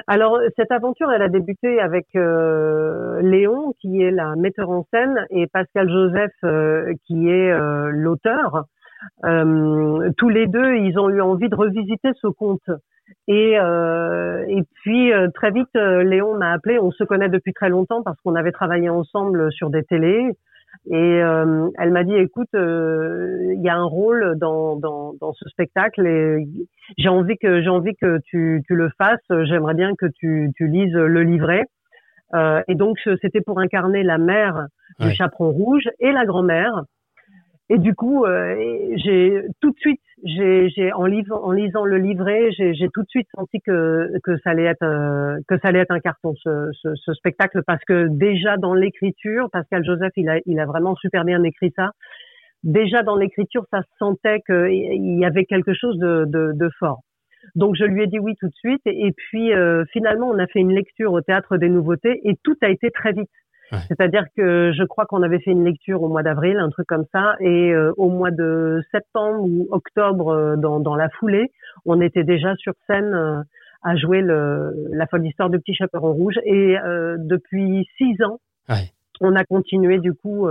Alors 0.07 0.39
cette 0.57 0.73
aventure, 0.73 1.13
elle 1.13 1.23
a 1.23 1.29
débuté 1.29 1.81
avec 1.81 2.07
euh, 2.17 3.21
Léon, 3.21 3.75
qui 3.81 4.01
est 4.01 4.11
la 4.11 4.37
metteur 4.37 4.71
en 4.71 4.87
scène, 4.93 5.27
et 5.31 5.47
Pascal 5.49 5.89
Joseph, 5.89 6.33
euh, 6.45 6.95
qui 7.07 7.29
est 7.29 7.51
euh, 7.51 7.91
l'auteur. 7.91 8.65
Euh, 9.25 10.11
tous 10.17 10.29
les 10.29 10.47
deux, 10.47 10.77
ils 10.77 10.99
ont 10.99 11.11
eu 11.11 11.21
envie 11.21 11.49
de 11.49 11.55
revisiter 11.55 12.11
ce 12.21 12.29
conte. 12.29 12.71
Et, 13.29 13.59
euh, 13.59 14.45
et 14.49 14.63
puis 14.83 15.13
euh, 15.13 15.29
très 15.35 15.51
vite, 15.51 15.75
Léon 15.75 16.37
m'a 16.37 16.53
appelé. 16.53 16.79
On 16.79 16.91
se 16.91 17.05
connaît 17.05 17.29
depuis 17.29 17.53
très 17.53 17.69
longtemps 17.69 18.03
parce 18.03 18.21
qu'on 18.21 18.35
avait 18.35 18.53
travaillé 18.53 18.89
ensemble 18.89 19.53
sur 19.53 19.71
des 19.71 19.85
télés. 19.85 20.31
Et 20.91 21.17
elle 21.19 21.93
m'a 21.93 22.03
dit, 22.03 22.15
écoute, 22.15 22.49
il 22.55 23.61
y 23.63 23.69
a 23.69 23.77
un 23.77 23.85
rôle 23.85 24.37
dans, 24.39 24.77
dans, 24.77 25.13
dans 25.21 25.33
ce 25.35 25.47
spectacle 25.51 26.07
et 26.07 26.49
j'ai 26.97 27.11
envie 27.11 27.37
que 27.37 27.63
j'ai 27.63 27.69
envie 27.69 27.95
que 27.95 28.19
tu, 28.25 28.63
tu 28.67 28.75
le 28.75 28.89
fasses. 28.97 29.45
J'aimerais 29.45 29.75
bien 29.75 29.95
que 29.95 30.07
tu, 30.07 30.51
tu 30.57 30.69
lises 30.69 30.95
le 30.95 31.23
livret. 31.23 31.65
et 32.69 32.75
donc 32.75 32.99
c'était 33.21 33.43
pour 33.43 33.61
incarner 33.61 34.03
la 34.03 34.17
mère 34.17 34.67
du 34.99 35.11
chaperon 35.13 35.51
rouge 35.51 35.89
et 36.01 36.11
la 36.11 36.25
grand-mère. 36.25 36.85
Et 37.71 37.79
du 37.79 37.95
coup, 37.95 38.25
euh, 38.25 38.57
j'ai 38.97 39.43
tout 39.61 39.71
de 39.71 39.77
suite, 39.79 40.01
en, 40.95 41.07
lisant 41.07 41.85
le 41.85 41.97
livret, 41.97 42.51
j'ai 42.53 42.89
tout 42.93 43.03
de 43.03 43.09
suite 43.09 43.29
senti 43.35 43.61
que 43.61 44.11
que 44.25 44.37
ça 44.39 44.51
allait 44.51 44.65
être 44.65 44.83
euh, 44.83 45.39
ça 45.49 45.69
allait 45.69 45.79
être 45.79 45.93
un 45.93 46.01
carton 46.01 46.35
ce, 46.43 47.15
spectacle 47.15 47.63
parce 47.67 47.83
que 47.85 48.09
déjà 48.09 48.57
dans 48.57 48.75
l'écriture, 48.75 49.49
Pascal 49.51 49.85
Joseph, 49.85 50.13
il 50.17 50.61
a 50.61 50.67
vraiment 50.67 50.97
super 50.97 51.25
bien 51.25 51.43
écrit 51.45 51.73
ça. 51.75 51.93
Déjà 52.65 53.03
dans 53.03 53.17
l'écriture, 53.17 53.65
ça 53.71 53.83
se 53.83 53.97
sentait 53.99 54.41
qu'il 54.47 55.19
y 55.19 55.25
avait 55.25 55.45
quelque 55.45 55.75
chose 55.75 55.99
de, 55.99 56.69
fort. 56.79 57.01
Donc 57.57 57.75
je 57.77 57.85
lui 57.85 58.05
ai 58.05 58.07
dit 58.07 58.21
oui 58.21 58.35
tout 58.39 58.47
de 58.47 58.55
suite 58.55 58.83
et, 58.87 59.13
puis 59.13 59.53
euh, 59.53 59.85
finalement 59.93 60.29
on 60.29 60.39
a 60.39 60.47
fait 60.47 60.61
une 60.61 60.73
lecture 60.73 61.13
au 61.13 61.21
théâtre 61.21 61.57
des 61.57 61.69
nouveautés 61.69 62.21
et 62.25 62.37
tout 62.45 62.57
a 62.63 62.69
été 62.69 62.91
très 62.91 63.13
vite. 63.13 63.31
C'est-à-dire 63.89 64.25
que 64.37 64.73
je 64.73 64.85
crois 64.85 65.07
qu'on 65.07 65.23
avait 65.23 65.39
fait 65.39 65.51
une 65.51 65.65
lecture 65.65 66.03
au 66.03 66.09
mois 66.09 66.23
d'avril, 66.23 66.59
un 66.59 66.71
truc 66.71 66.87
comme 66.87 67.07
ça, 67.13 67.37
et 67.41 67.73
euh, 67.73 67.93
au 67.97 68.09
mois 68.09 68.31
de 68.31 68.83
septembre 68.91 69.45
ou 69.45 69.69
octobre, 69.71 70.29
euh, 70.29 70.57
dans, 70.57 70.81
dans, 70.81 70.95
la 70.95 71.09
foulée, 71.09 71.51
on 71.87 72.01
était 72.01 72.25
déjà 72.25 72.55
sur 72.57 72.75
scène 72.87 73.15
euh, 73.15 73.43
à 73.83 73.97
jouer 73.97 74.21
le, 74.21 74.75
la 74.93 75.07
folle 75.07 75.27
histoire 75.27 75.51
de 75.51 75.59
Petit 75.59 75.75
Chaperon 75.75 76.13
Rouge. 76.13 76.39
Et 76.45 76.77
depuis 77.19 77.85
six 77.99 78.15
ans, 78.23 78.39
on 79.21 79.35
a 79.35 79.45
continué 79.45 79.99
du 79.99 80.15
coup 80.15 80.47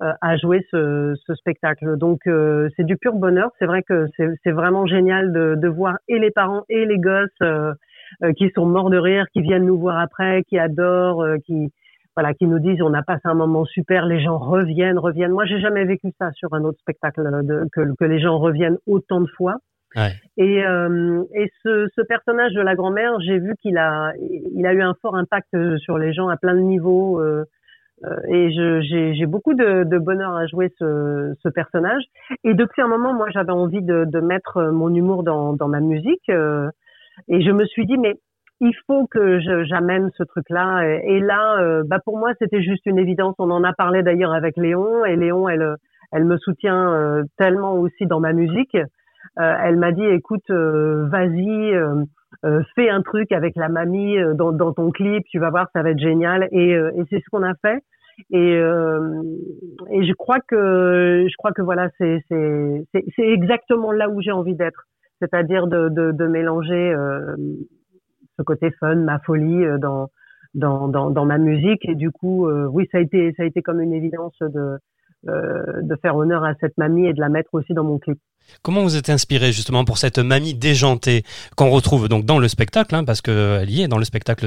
à 0.00 0.36
jouer 0.36 0.66
ce, 0.72 1.14
ce 1.24 1.34
spectacle. 1.36 1.96
Donc 1.96 2.22
c'est 2.24 2.84
du 2.84 2.96
pur 2.96 3.14
bonheur. 3.14 3.52
C'est 3.60 3.66
vrai 3.66 3.84
que 3.84 4.08
c'est 4.16 4.50
vraiment 4.50 4.84
génial 4.84 5.32
de, 5.32 5.54
de, 5.56 5.68
voir 5.68 5.98
et 6.08 6.18
les 6.18 6.32
parents 6.32 6.64
et 6.68 6.86
les 6.86 6.98
gosses 6.98 7.70
qui 8.36 8.50
sont 8.50 8.66
morts 8.66 8.90
de 8.90 8.98
rire, 8.98 9.26
qui 9.32 9.42
viennent 9.42 9.66
nous 9.66 9.78
voir 9.78 10.00
après, 10.00 10.42
qui 10.48 10.58
adorent, 10.58 11.24
qui 11.46 11.70
voilà, 12.16 12.32
qui 12.34 12.46
nous 12.46 12.58
disent 12.58 12.80
on 12.80 12.94
a 12.94 13.02
passé 13.02 13.22
un 13.24 13.34
moment 13.34 13.64
super, 13.64 14.06
les 14.06 14.20
gens 14.20 14.38
reviennent, 14.38 14.98
reviennent. 14.98 15.32
Moi, 15.32 15.44
j'ai 15.44 15.60
jamais 15.60 15.84
vécu 15.84 16.08
ça 16.18 16.32
sur 16.32 16.54
un 16.54 16.64
autre 16.64 16.78
spectacle 16.80 17.22
de, 17.44 17.68
que, 17.72 17.94
que 17.98 18.04
les 18.04 18.18
gens 18.18 18.38
reviennent 18.38 18.78
autant 18.86 19.20
de 19.20 19.28
fois. 19.36 19.56
Ouais. 19.94 20.12
Et, 20.36 20.64
euh, 20.64 21.22
et 21.34 21.50
ce, 21.62 21.86
ce, 21.94 22.02
personnage 22.02 22.52
de 22.52 22.60
la 22.60 22.74
grand-mère, 22.74 23.18
j'ai 23.20 23.38
vu 23.38 23.54
qu'il 23.60 23.78
a, 23.78 24.12
il 24.54 24.66
a 24.66 24.72
eu 24.72 24.82
un 24.82 24.94
fort 25.00 25.16
impact 25.16 25.54
sur 25.78 25.98
les 25.98 26.12
gens 26.12 26.28
à 26.28 26.36
plein 26.36 26.54
de 26.54 26.60
niveaux. 26.60 27.20
Euh, 27.20 27.44
euh 28.04 28.16
et 28.28 28.50
j'ai 28.82 29.26
beaucoup 29.26 29.54
de, 29.54 29.84
de, 29.84 29.98
bonheur 29.98 30.34
à 30.34 30.46
jouer 30.46 30.72
ce, 30.78 31.34
ce, 31.42 31.48
personnage. 31.48 32.02
Et 32.44 32.54
depuis 32.54 32.82
un 32.82 32.88
moment, 32.88 33.14
moi, 33.14 33.28
j'avais 33.30 33.52
envie 33.52 33.82
de, 33.82 34.04
de, 34.04 34.20
mettre 34.20 34.64
mon 34.64 34.94
humour 34.94 35.22
dans, 35.22 35.52
dans 35.52 35.68
ma 35.68 35.80
musique. 35.80 36.28
Euh, 36.28 36.68
et 37.28 37.42
je 37.42 37.50
me 37.50 37.64
suis 37.66 37.86
dit, 37.86 37.96
mais 37.96 38.16
il 38.60 38.74
faut 38.86 39.06
que 39.06 39.38
j'amène 39.64 40.10
ce 40.16 40.22
truc-là. 40.22 40.82
Et, 41.04 41.20
là, 41.20 41.60
euh, 41.60 41.82
bah 41.86 41.98
pour 42.04 42.18
moi, 42.18 42.32
c'était 42.40 42.62
juste 42.62 42.86
une 42.86 42.98
évidence. 42.98 43.34
On 43.38 43.50
en 43.50 43.64
a 43.64 43.72
parlé 43.72 44.02
d'ailleurs 44.02 44.32
avec 44.32 44.56
Léon, 44.56 45.04
et 45.04 45.16
Léon, 45.16 45.48
elle, 45.48 45.76
elle 46.12 46.24
me 46.24 46.38
soutient 46.38 46.94
euh, 46.94 47.22
tellement 47.36 47.74
aussi 47.74 48.06
dans 48.06 48.20
ma 48.20 48.32
musique. 48.32 48.74
Euh, 48.74 49.54
elle 49.62 49.76
m'a 49.76 49.92
dit, 49.92 50.04
écoute, 50.04 50.50
vas-y, 50.50 51.74
fais 52.74 52.88
un 52.88 53.02
truc 53.02 53.32
avec 53.32 53.56
la 53.56 53.68
mamie 53.68 54.16
dans, 54.34 54.52
dans, 54.52 54.72
ton 54.72 54.90
clip, 54.90 55.24
tu 55.30 55.38
vas 55.38 55.50
voir, 55.50 55.68
ça 55.74 55.82
va 55.82 55.90
être 55.90 55.98
génial. 55.98 56.48
Et, 56.52 56.78
c'est 57.10 57.20
ce 57.20 57.28
qu'on 57.30 57.42
a 57.42 57.54
fait. 57.60 57.82
Et, 58.30 58.58
je 58.58 60.12
crois 60.14 60.38
que 60.48 61.26
je 61.28 61.36
crois 61.36 61.52
que 61.52 61.60
voilà, 61.60 61.90
c'est 61.98 62.24
c'est 62.30 63.06
exactement 63.18 63.92
là 63.92 64.08
où 64.08 64.22
j'ai 64.22 64.32
envie 64.32 64.54
d'être, 64.54 64.86
c'est-à-dire 65.20 65.66
de, 65.66 65.90
de, 65.90 66.12
de 66.12 66.26
mélanger 66.26 66.94
ce 68.36 68.42
côté 68.42 68.70
fun, 68.78 68.96
ma 68.96 69.18
folie 69.20 69.64
euh, 69.64 69.78
dans, 69.78 70.10
dans, 70.54 70.88
dans, 70.88 71.10
dans 71.10 71.24
ma 71.24 71.38
musique. 71.38 71.84
Et 71.88 71.94
du 71.94 72.10
coup, 72.10 72.48
euh, 72.48 72.66
oui, 72.66 72.88
ça 72.92 72.98
a 72.98 73.00
été, 73.00 73.32
ça 73.36 73.42
a 73.42 73.46
été 73.46 73.62
comme 73.62 73.80
une 73.80 73.92
évidence 73.92 74.34
de, 74.40 74.78
euh, 75.28 75.82
de 75.82 75.96
faire 75.96 76.16
honneur 76.16 76.44
à 76.44 76.54
cette 76.60 76.76
mamie 76.78 77.06
et 77.06 77.12
de 77.12 77.20
la 77.20 77.28
mettre 77.28 77.50
aussi 77.54 77.74
dans 77.74 77.84
mon 77.84 77.98
clip. 77.98 78.18
Comment 78.62 78.82
vous 78.82 78.96
êtes 78.96 79.10
inspiré 79.10 79.50
justement 79.50 79.84
pour 79.84 79.98
cette 79.98 80.18
mamie 80.18 80.54
déjantée 80.54 81.24
qu'on 81.56 81.68
retrouve 81.70 82.08
donc 82.08 82.24
dans 82.24 82.38
le 82.38 82.46
spectacle, 82.46 82.94
hein, 82.94 83.02
parce 83.04 83.20
qu'elle 83.20 83.68
y 83.68 83.82
est 83.82 83.88
dans 83.88 83.98
le 83.98 84.04
spectacle 84.04 84.46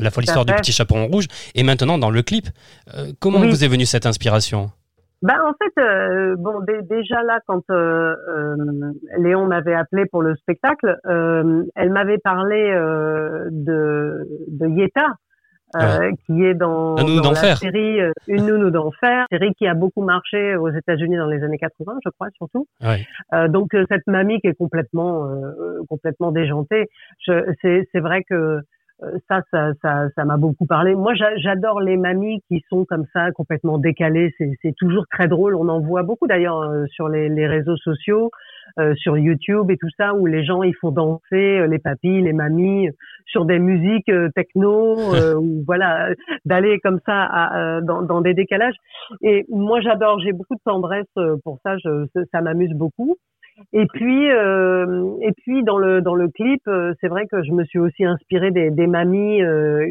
La 0.00 0.10
folle 0.10 0.24
histoire 0.24 0.44
du 0.44 0.52
petit 0.54 0.72
chaperon 0.72 1.06
rouge, 1.06 1.26
et 1.54 1.62
maintenant 1.62 1.98
dans 1.98 2.10
le 2.10 2.22
clip. 2.22 2.48
comment 3.20 3.38
vous 3.38 3.62
est 3.62 3.68
venue 3.68 3.86
cette 3.86 4.06
inspiration? 4.06 4.72
Ben 5.26 5.40
en 5.44 5.54
fait, 5.54 5.80
euh, 5.82 6.36
bon 6.36 6.60
déjà 6.82 7.22
là 7.24 7.40
quand 7.46 7.62
euh, 7.70 8.14
euh, 8.28 8.92
Léon 9.18 9.46
m'avait 9.46 9.74
appelé 9.74 10.06
pour 10.06 10.22
le 10.22 10.36
spectacle, 10.36 10.98
elle 11.04 11.90
m'avait 11.90 12.18
parlé 12.18 12.72
de 13.50 14.24
de 14.46 14.68
Yeta, 14.68 15.08
qui 16.26 16.44
est 16.44 16.54
dans, 16.54 16.94
dans 16.94 17.32
la 17.32 17.56
série 17.56 17.98
Une 18.28 18.46
nounou 18.46 18.70
d'enfer, 18.70 19.26
série 19.32 19.52
qui 19.54 19.66
a 19.66 19.74
beaucoup 19.74 20.02
marché 20.02 20.54
aux 20.54 20.70
États-Unis 20.70 21.16
dans 21.16 21.26
les 21.26 21.42
années 21.42 21.58
80, 21.58 21.98
je 22.04 22.10
crois 22.10 22.28
surtout. 22.36 22.68
donc 23.48 23.74
cette 23.88 24.06
mamie 24.06 24.40
qui 24.40 24.46
est 24.46 24.54
complètement 24.54 25.28
complètement 25.88 26.30
déjantée, 26.30 26.86
c'est 27.26 27.88
c'est 27.90 28.00
vrai 28.00 28.22
que 28.22 28.34
euh, 28.34 28.62
ça, 29.28 29.42
ça, 29.50 29.72
ça, 29.82 30.08
ça 30.14 30.24
m'a 30.24 30.36
beaucoup 30.36 30.66
parlé. 30.66 30.94
Moi, 30.94 31.12
j'adore 31.36 31.80
les 31.80 31.96
mamies 31.96 32.40
qui 32.48 32.62
sont 32.70 32.84
comme 32.86 33.04
ça, 33.12 33.30
complètement 33.32 33.78
décalées. 33.78 34.32
C'est 34.38 34.74
toujours 34.76 35.04
très 35.10 35.28
drôle. 35.28 35.54
On 35.54 35.68
en 35.68 35.80
voit 35.80 36.02
beaucoup 36.02 36.26
d'ailleurs 36.26 36.62
euh, 36.62 36.86
sur 36.88 37.08
les, 37.08 37.28
les, 37.28 37.46
réseaux 37.46 37.76
sociaux, 37.76 38.30
euh, 38.78 38.94
sur 38.94 39.18
YouTube 39.18 39.70
et 39.70 39.76
tout 39.76 39.90
ça, 39.98 40.14
où 40.14 40.24
les 40.24 40.44
gens 40.44 40.62
ils 40.62 40.74
font 40.74 40.92
danser 40.92 41.66
les 41.66 41.78
papis, 41.78 42.22
les 42.22 42.32
mamies 42.32 42.88
sur 43.26 43.44
des 43.44 43.58
musiques 43.58 44.10
techno, 44.34 44.96
ou 45.40 45.62
voilà, 45.66 46.08
d'aller 46.44 46.78
comme 46.80 47.00
ça 47.04 47.24
à, 47.24 47.80
dans, 47.82 48.02
dans, 48.02 48.22
des 48.22 48.34
décalages. 48.34 48.76
Et 49.22 49.44
moi, 49.50 49.80
j'adore. 49.80 50.20
J'ai 50.20 50.32
beaucoup 50.32 50.54
de 50.54 50.60
tendresse 50.64 51.04
pour 51.44 51.58
ça. 51.62 51.76
Je, 51.78 52.06
ça 52.32 52.40
m'amuse 52.40 52.72
beaucoup. 52.72 53.16
Et 53.72 53.86
puis, 53.86 54.30
euh, 54.30 55.16
et 55.22 55.32
puis 55.32 55.62
dans 55.62 55.78
le 55.78 56.02
dans 56.02 56.14
le 56.14 56.28
clip, 56.28 56.62
euh, 56.68 56.94
c'est 57.00 57.08
vrai 57.08 57.26
que 57.26 57.42
je 57.42 57.52
me 57.52 57.64
suis 57.64 57.78
aussi 57.78 58.04
inspirée 58.04 58.50
des, 58.50 58.70
des 58.70 58.86
mamies 58.86 59.42
euh, 59.42 59.86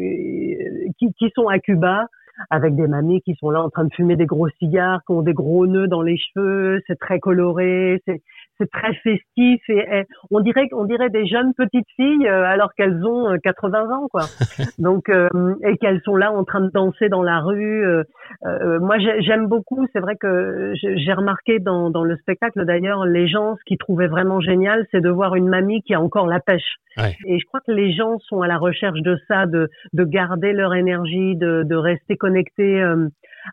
qui, 0.98 1.12
qui 1.14 1.30
sont 1.34 1.48
à 1.48 1.58
Cuba, 1.58 2.06
avec 2.50 2.76
des 2.76 2.86
mamies 2.86 3.22
qui 3.22 3.34
sont 3.34 3.50
là 3.50 3.62
en 3.62 3.70
train 3.70 3.84
de 3.84 3.92
fumer 3.92 4.16
des 4.16 4.26
gros 4.26 4.48
cigares, 4.58 5.00
qui 5.06 5.12
ont 5.12 5.22
des 5.22 5.32
gros 5.32 5.66
nœuds 5.66 5.88
dans 5.88 6.02
les 6.02 6.16
cheveux, 6.16 6.80
c'est 6.86 6.98
très 6.98 7.18
coloré, 7.18 8.02
c'est 8.06 8.22
c'est 8.58 8.70
très 8.70 8.94
festif 8.94 9.60
et, 9.68 9.78
et 9.78 10.04
on 10.30 10.40
dirait 10.40 10.68
on 10.72 10.84
dirait 10.84 11.10
des 11.10 11.26
jeunes 11.26 11.52
petites 11.54 11.88
filles 11.96 12.26
euh, 12.26 12.44
alors 12.44 12.72
qu'elles 12.74 13.04
ont 13.04 13.30
euh, 13.32 13.36
80 13.42 13.90
ans 13.90 14.08
quoi. 14.10 14.22
Donc 14.78 15.08
euh, 15.08 15.28
et 15.64 15.76
qu'elles 15.78 16.00
sont 16.04 16.16
là 16.16 16.32
en 16.32 16.44
train 16.44 16.60
de 16.60 16.70
danser 16.70 17.08
dans 17.08 17.22
la 17.22 17.40
rue. 17.40 17.84
euh, 17.86 18.02
euh, 18.46 18.78
moi 18.80 18.98
j'ai- 18.98 19.22
j'aime 19.22 19.46
beaucoup. 19.46 19.86
C'est 19.92 20.00
vrai 20.00 20.16
que 20.16 20.72
j'ai 20.74 21.12
remarqué 21.12 21.58
dans 21.58 21.90
dans 21.90 22.04
le 22.04 22.16
spectacle 22.16 22.64
d'ailleurs 22.64 23.04
les 23.04 23.28
gens 23.28 23.56
ce 23.56 23.64
qu'ils 23.64 23.78
trouvaient 23.78 24.08
vraiment 24.08 24.40
génial 24.40 24.86
c'est 24.90 25.00
de 25.00 25.10
voir 25.10 25.34
une 25.34 25.48
mamie 25.48 25.82
qui 25.82 25.94
a 25.94 26.00
encore 26.00 26.26
la 26.26 26.40
pêche. 26.40 26.76
Ouais. 26.96 27.14
Et 27.26 27.38
je 27.38 27.44
crois 27.46 27.60
que 27.66 27.72
les 27.72 27.92
gens 27.92 28.18
sont 28.20 28.40
à 28.42 28.46
la 28.48 28.56
recherche 28.58 29.00
de 29.02 29.18
ça, 29.28 29.46
de 29.46 29.68
de 29.92 30.04
garder 30.04 30.52
leur 30.52 30.74
énergie, 30.74 31.36
de 31.36 31.62
de 31.64 31.76
rester 31.76 32.16
connectés 32.16 32.80
euh, 32.82 33.08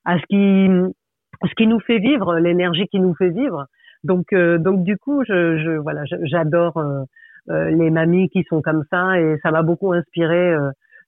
à 0.06 0.18
ce 0.18 0.24
qui 0.30 0.70
ce 1.50 1.54
qui 1.56 1.68
nous 1.68 1.80
fait 1.82 2.00
vivre, 2.00 2.36
l'énergie 2.40 2.88
qui 2.88 3.00
nous 3.00 3.16
fait 3.16 3.30
vivre. 3.30 3.66
Donc, 4.04 4.34
euh, 4.34 4.58
donc 4.58 4.84
du 4.84 4.98
coup, 4.98 5.24
je, 5.28 5.58
je 5.58 5.72
voilà, 5.78 6.04
j'adore 6.06 6.78
euh, 6.78 7.04
euh, 7.50 7.70
les 7.72 7.90
mamies 7.90 8.30
qui 8.30 8.44
sont 8.44 8.62
comme 8.62 8.84
ça 8.90 9.20
et 9.20 9.38
ça 9.44 9.52
m'a 9.52 9.64
beaucoup 9.64 9.94
inspiré 9.94 10.56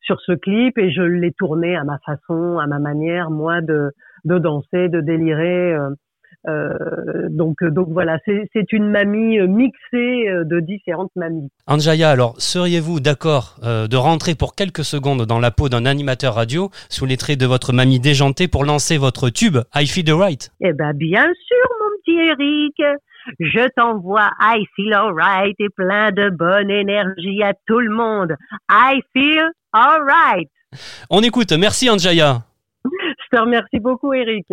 sur 0.02 0.20
ce 0.22 0.34
clip 0.34 0.78
et 0.78 0.92
je 0.92 1.02
l'ai 1.02 1.32
tourné 1.32 1.76
à 1.76 1.84
ma 1.84 1.98
façon, 2.00 2.58
à 2.60 2.68
ma 2.68 2.80
manière, 2.80 3.32
moi 3.32 3.62
de 3.62 3.92
de 4.26 4.40
danser, 4.40 4.90
de 4.90 5.02
délirer. 5.02 5.76
Euh, 6.48 6.66
euh, 7.16 7.28
donc, 7.30 7.64
donc 7.64 7.88
voilà, 7.90 8.18
c'est 8.26 8.72
une 8.72 8.90
mamie 8.90 9.40
euh, 9.40 9.48
mixée 9.48 10.26
de 10.46 10.60
différentes 10.60 11.12
mamies. 11.16 11.50
Anjaya, 11.68 12.10
alors 12.10 12.36
seriez-vous 12.38 13.00
d'accord 13.00 13.58
euh, 13.64 13.88
de 13.88 13.98
rentrer 13.98 14.36
pour 14.36 14.56
quelques 14.56 14.84
secondes 14.84 15.26
dans 15.26 15.40
la 15.40 15.52
peau 15.52 15.70
d'un 15.70 15.86
animateur 15.86 16.36
radio 16.36 16.70
sous 16.90 17.06
les 17.06 17.18
traits 17.18 17.40
de 17.40 17.46
votre 17.46 17.74
mamie 17.74 18.00
déjantée 18.00 18.48
pour 18.48 18.66
lancer 18.66 18.98
votre 18.98 19.30
tube 19.30 19.58
I 19.74 19.88
Feel 19.88 20.06
the 20.06 20.12
Right? 20.12 20.52
Eh 20.62 20.74
ben, 20.74 20.94
bien 20.94 21.24
sûr, 21.24 21.68
mon 21.82 21.98
petit 22.04 22.18
Eric. 22.30 22.82
Je 23.40 23.68
t'envoie 23.76 24.30
I 24.40 24.66
Feel 24.76 24.94
Alright 24.94 25.56
et 25.60 25.70
plein 25.76 26.12
de 26.12 26.30
bonne 26.30 26.70
énergie 26.70 27.42
à 27.42 27.54
tout 27.66 27.80
le 27.80 27.90
monde. 27.90 28.36
I 28.70 29.02
Feel 29.14 29.50
Alright. 29.74 30.50
On 31.10 31.22
écoute, 31.22 31.52
merci 31.54 31.90
Anjaya. 31.90 32.44
Te 33.36 33.42
remercie 33.42 33.82
beaucoup, 33.82 34.14
Eric. 34.14 34.46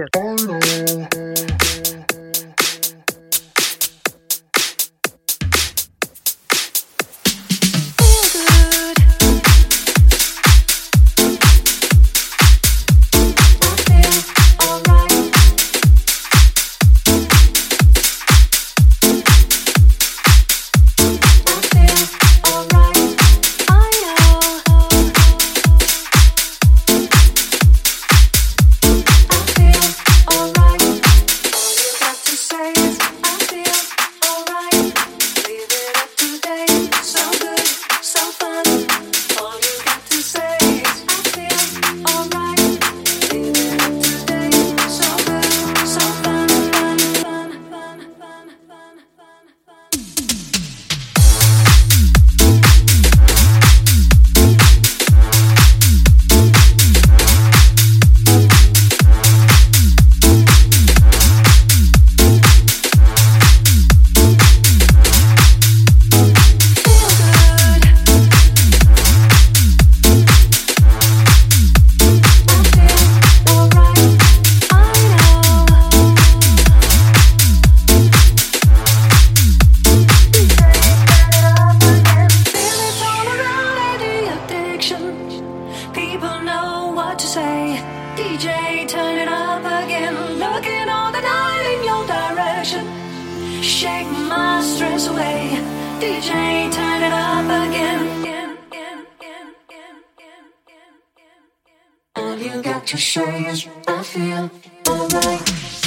All 102.33 102.39
you 102.39 102.63
got 102.63 102.87
to 102.87 102.97
say 102.97 103.45
is, 103.45 103.69
I 103.87 104.03
feel 104.03 104.51
alright. 104.89 105.82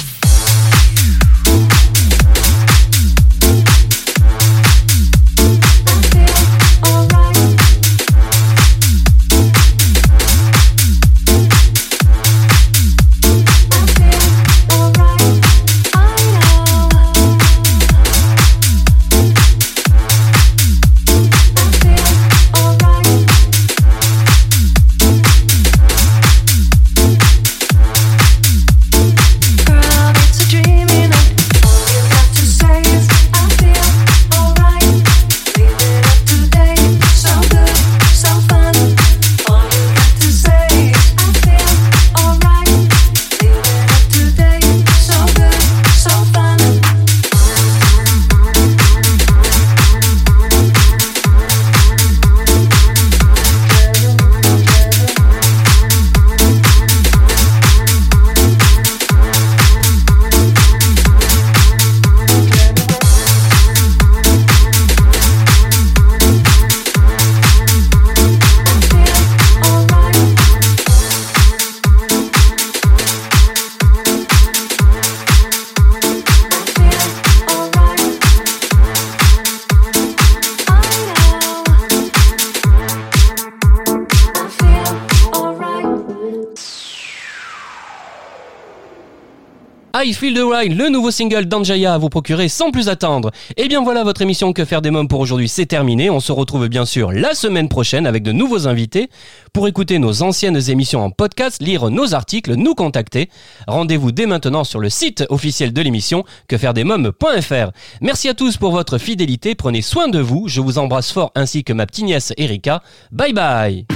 Feel 90.14 90.34
the 90.34 90.42
Ride, 90.42 90.76
le 90.76 90.88
nouveau 90.88 91.10
single 91.10 91.46
d'Anjaya 91.46 91.94
à 91.94 91.98
vous 91.98 92.08
procurer 92.08 92.48
sans 92.48 92.70
plus 92.70 92.88
attendre. 92.88 93.30
Et 93.56 93.68
bien 93.68 93.82
voilà, 93.82 94.04
votre 94.04 94.22
émission 94.22 94.52
Que 94.52 94.64
faire 94.64 94.82
des 94.82 94.90
mômes 94.90 95.08
pour 95.08 95.20
aujourd'hui, 95.20 95.48
c'est 95.48 95.66
terminé. 95.66 96.10
On 96.10 96.20
se 96.20 96.32
retrouve 96.32 96.68
bien 96.68 96.84
sûr 96.84 97.12
la 97.12 97.34
semaine 97.34 97.68
prochaine 97.68 98.06
avec 98.06 98.22
de 98.22 98.32
nouveaux 98.32 98.68
invités. 98.68 99.08
Pour 99.52 99.68
écouter 99.68 99.98
nos 99.98 100.22
anciennes 100.22 100.60
émissions 100.68 101.04
en 101.04 101.10
podcast, 101.10 101.62
lire 101.62 101.90
nos 101.90 102.14
articles, 102.14 102.54
nous 102.54 102.74
contacter. 102.74 103.30
Rendez-vous 103.66 104.12
dès 104.12 104.26
maintenant 104.26 104.64
sur 104.64 104.80
le 104.80 104.90
site 104.90 105.24
officiel 105.30 105.72
de 105.72 105.80
l'émission 105.80 106.24
quefairedesmômes.fr. 106.48 107.72
Merci 108.00 108.28
à 108.28 108.34
tous 108.34 108.56
pour 108.56 108.72
votre 108.72 108.98
fidélité, 108.98 109.54
prenez 109.54 109.82
soin 109.82 110.08
de 110.08 110.18
vous. 110.18 110.44
Je 110.46 110.60
vous 110.60 110.78
embrasse 110.78 111.10
fort 111.10 111.32
ainsi 111.34 111.64
que 111.64 111.72
ma 111.72 111.86
petite 111.86 112.04
nièce 112.04 112.32
Erika. 112.36 112.82
Bye 113.12 113.32
bye 113.32 113.86